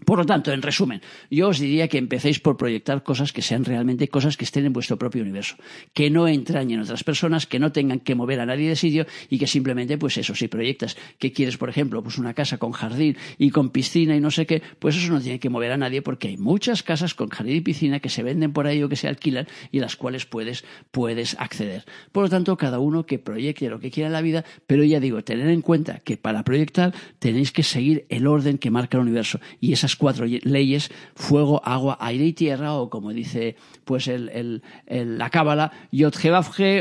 Por 0.05 0.19
lo 0.19 0.25
tanto, 0.25 0.53
en 0.53 0.62
resumen, 0.62 1.01
yo 1.31 1.49
os 1.49 1.60
diría 1.60 1.88
que 1.88 1.97
empecéis 1.97 2.39
por 2.39 2.55
proyectar 2.55 3.01
cosas 3.03 3.33
que 3.33 3.41
sean 3.41 3.65
realmente 3.65 4.07
cosas 4.07 4.38
que 4.38 4.45
estén 4.45 4.65
en 4.65 4.71
vuestro 4.71 4.97
propio 4.97 5.23
universo, 5.23 5.55
que 5.93 6.12
no 6.12 6.27
entrañen 6.27 6.79
otras 6.79 7.03
personas, 7.03 7.47
que 7.47 7.57
no 7.57 7.71
tengan 7.71 7.99
que 7.99 8.13
mover 8.13 8.39
a 8.39 8.45
nadie 8.45 8.69
de 8.69 8.75
sitio 8.75 9.07
y 9.29 9.39
que 9.39 9.47
simplemente, 9.47 9.97
pues 9.97 10.17
eso, 10.17 10.36
si 10.36 10.47
proyectas 10.47 10.97
que 11.17 11.33
quieres, 11.33 11.57
por 11.57 11.69
ejemplo, 11.69 12.03
pues 12.03 12.19
una 12.19 12.36
casa 12.36 12.60
con 12.60 12.73
jardín 12.73 13.17
y 13.39 13.49
con 13.49 13.71
piscina 13.71 14.15
y 14.15 14.19
no 14.19 14.29
sé 14.29 14.45
qué, 14.45 14.62
pues 14.79 14.95
eso 14.95 15.12
no 15.12 15.19
tiene 15.19 15.39
que 15.39 15.49
mover 15.49 15.71
a 15.71 15.77
nadie 15.77 16.03
porque 16.03 16.27
hay 16.27 16.38
muchas 16.38 16.83
casas 16.83 17.15
con 17.15 17.29
jardín 17.29 17.57
y 17.57 17.62
piscina 17.62 17.99
que 17.99 18.10
se 18.10 18.21
venden 18.21 18.53
por 18.53 18.67
ahí 18.67 18.83
o 18.83 18.89
que 18.89 18.95
se 18.95 19.07
alquilan 19.07 19.47
y 19.71 19.79
las 19.79 19.95
cuales 19.95 20.27
puedes, 20.27 20.63
puedes 20.91 21.36
acceder. 21.39 21.86
Por 22.12 22.23
lo 22.23 22.29
tanto, 22.29 22.55
cada 22.55 22.77
uno 22.79 23.07
que 23.07 23.17
proyecte 23.17 23.67
lo 23.67 23.79
que 23.79 23.89
quiera 23.89 24.07
en 24.07 24.13
la 24.13 24.21
vida, 24.21 24.45
pero 24.67 24.83
ya 24.83 24.99
digo, 24.99 25.23
tener 25.23 25.49
en 25.49 25.62
cuenta 25.62 25.99
que 25.99 26.17
para 26.17 26.43
proyectar 26.43 26.93
tenéis 27.17 27.51
que 27.51 27.63
seguir 27.63 28.05
el 28.10 28.27
orden 28.27 28.60
que 28.60 28.69
marca 28.69 28.97
el 28.97 29.03
universo 29.03 29.39
y 29.60 29.73
esa 29.73 29.87
cuatro 29.95 30.26
leyes, 30.26 30.89
fuego, 31.15 31.62
agua, 31.63 31.97
aire 32.00 32.26
y 32.26 32.34
tierra, 32.34 32.73
o 32.76 32.89
como 32.89 33.13
dice 33.13 33.56
pues 33.86 34.08
el, 34.08 34.62
la 34.88 35.30
cábala, 35.30 35.71
yod 35.91 36.13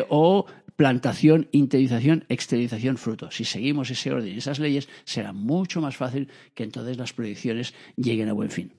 o 0.08 0.46
plantación, 0.76 1.48
interiorización, 1.52 2.24
exteriorización, 2.28 2.98
fruto. 2.98 3.30
Si 3.30 3.44
seguimos 3.44 3.90
ese 3.90 4.12
orden 4.12 4.34
y 4.34 4.38
esas 4.38 4.58
leyes, 4.58 4.88
será 5.04 5.32
mucho 5.32 5.80
más 5.80 5.96
fácil 5.96 6.28
que 6.54 6.64
entonces 6.64 6.98
las 6.98 7.12
proyecciones 7.12 7.74
lleguen 7.96 8.28
a 8.28 8.34
buen 8.34 8.50
fin. 8.50 8.72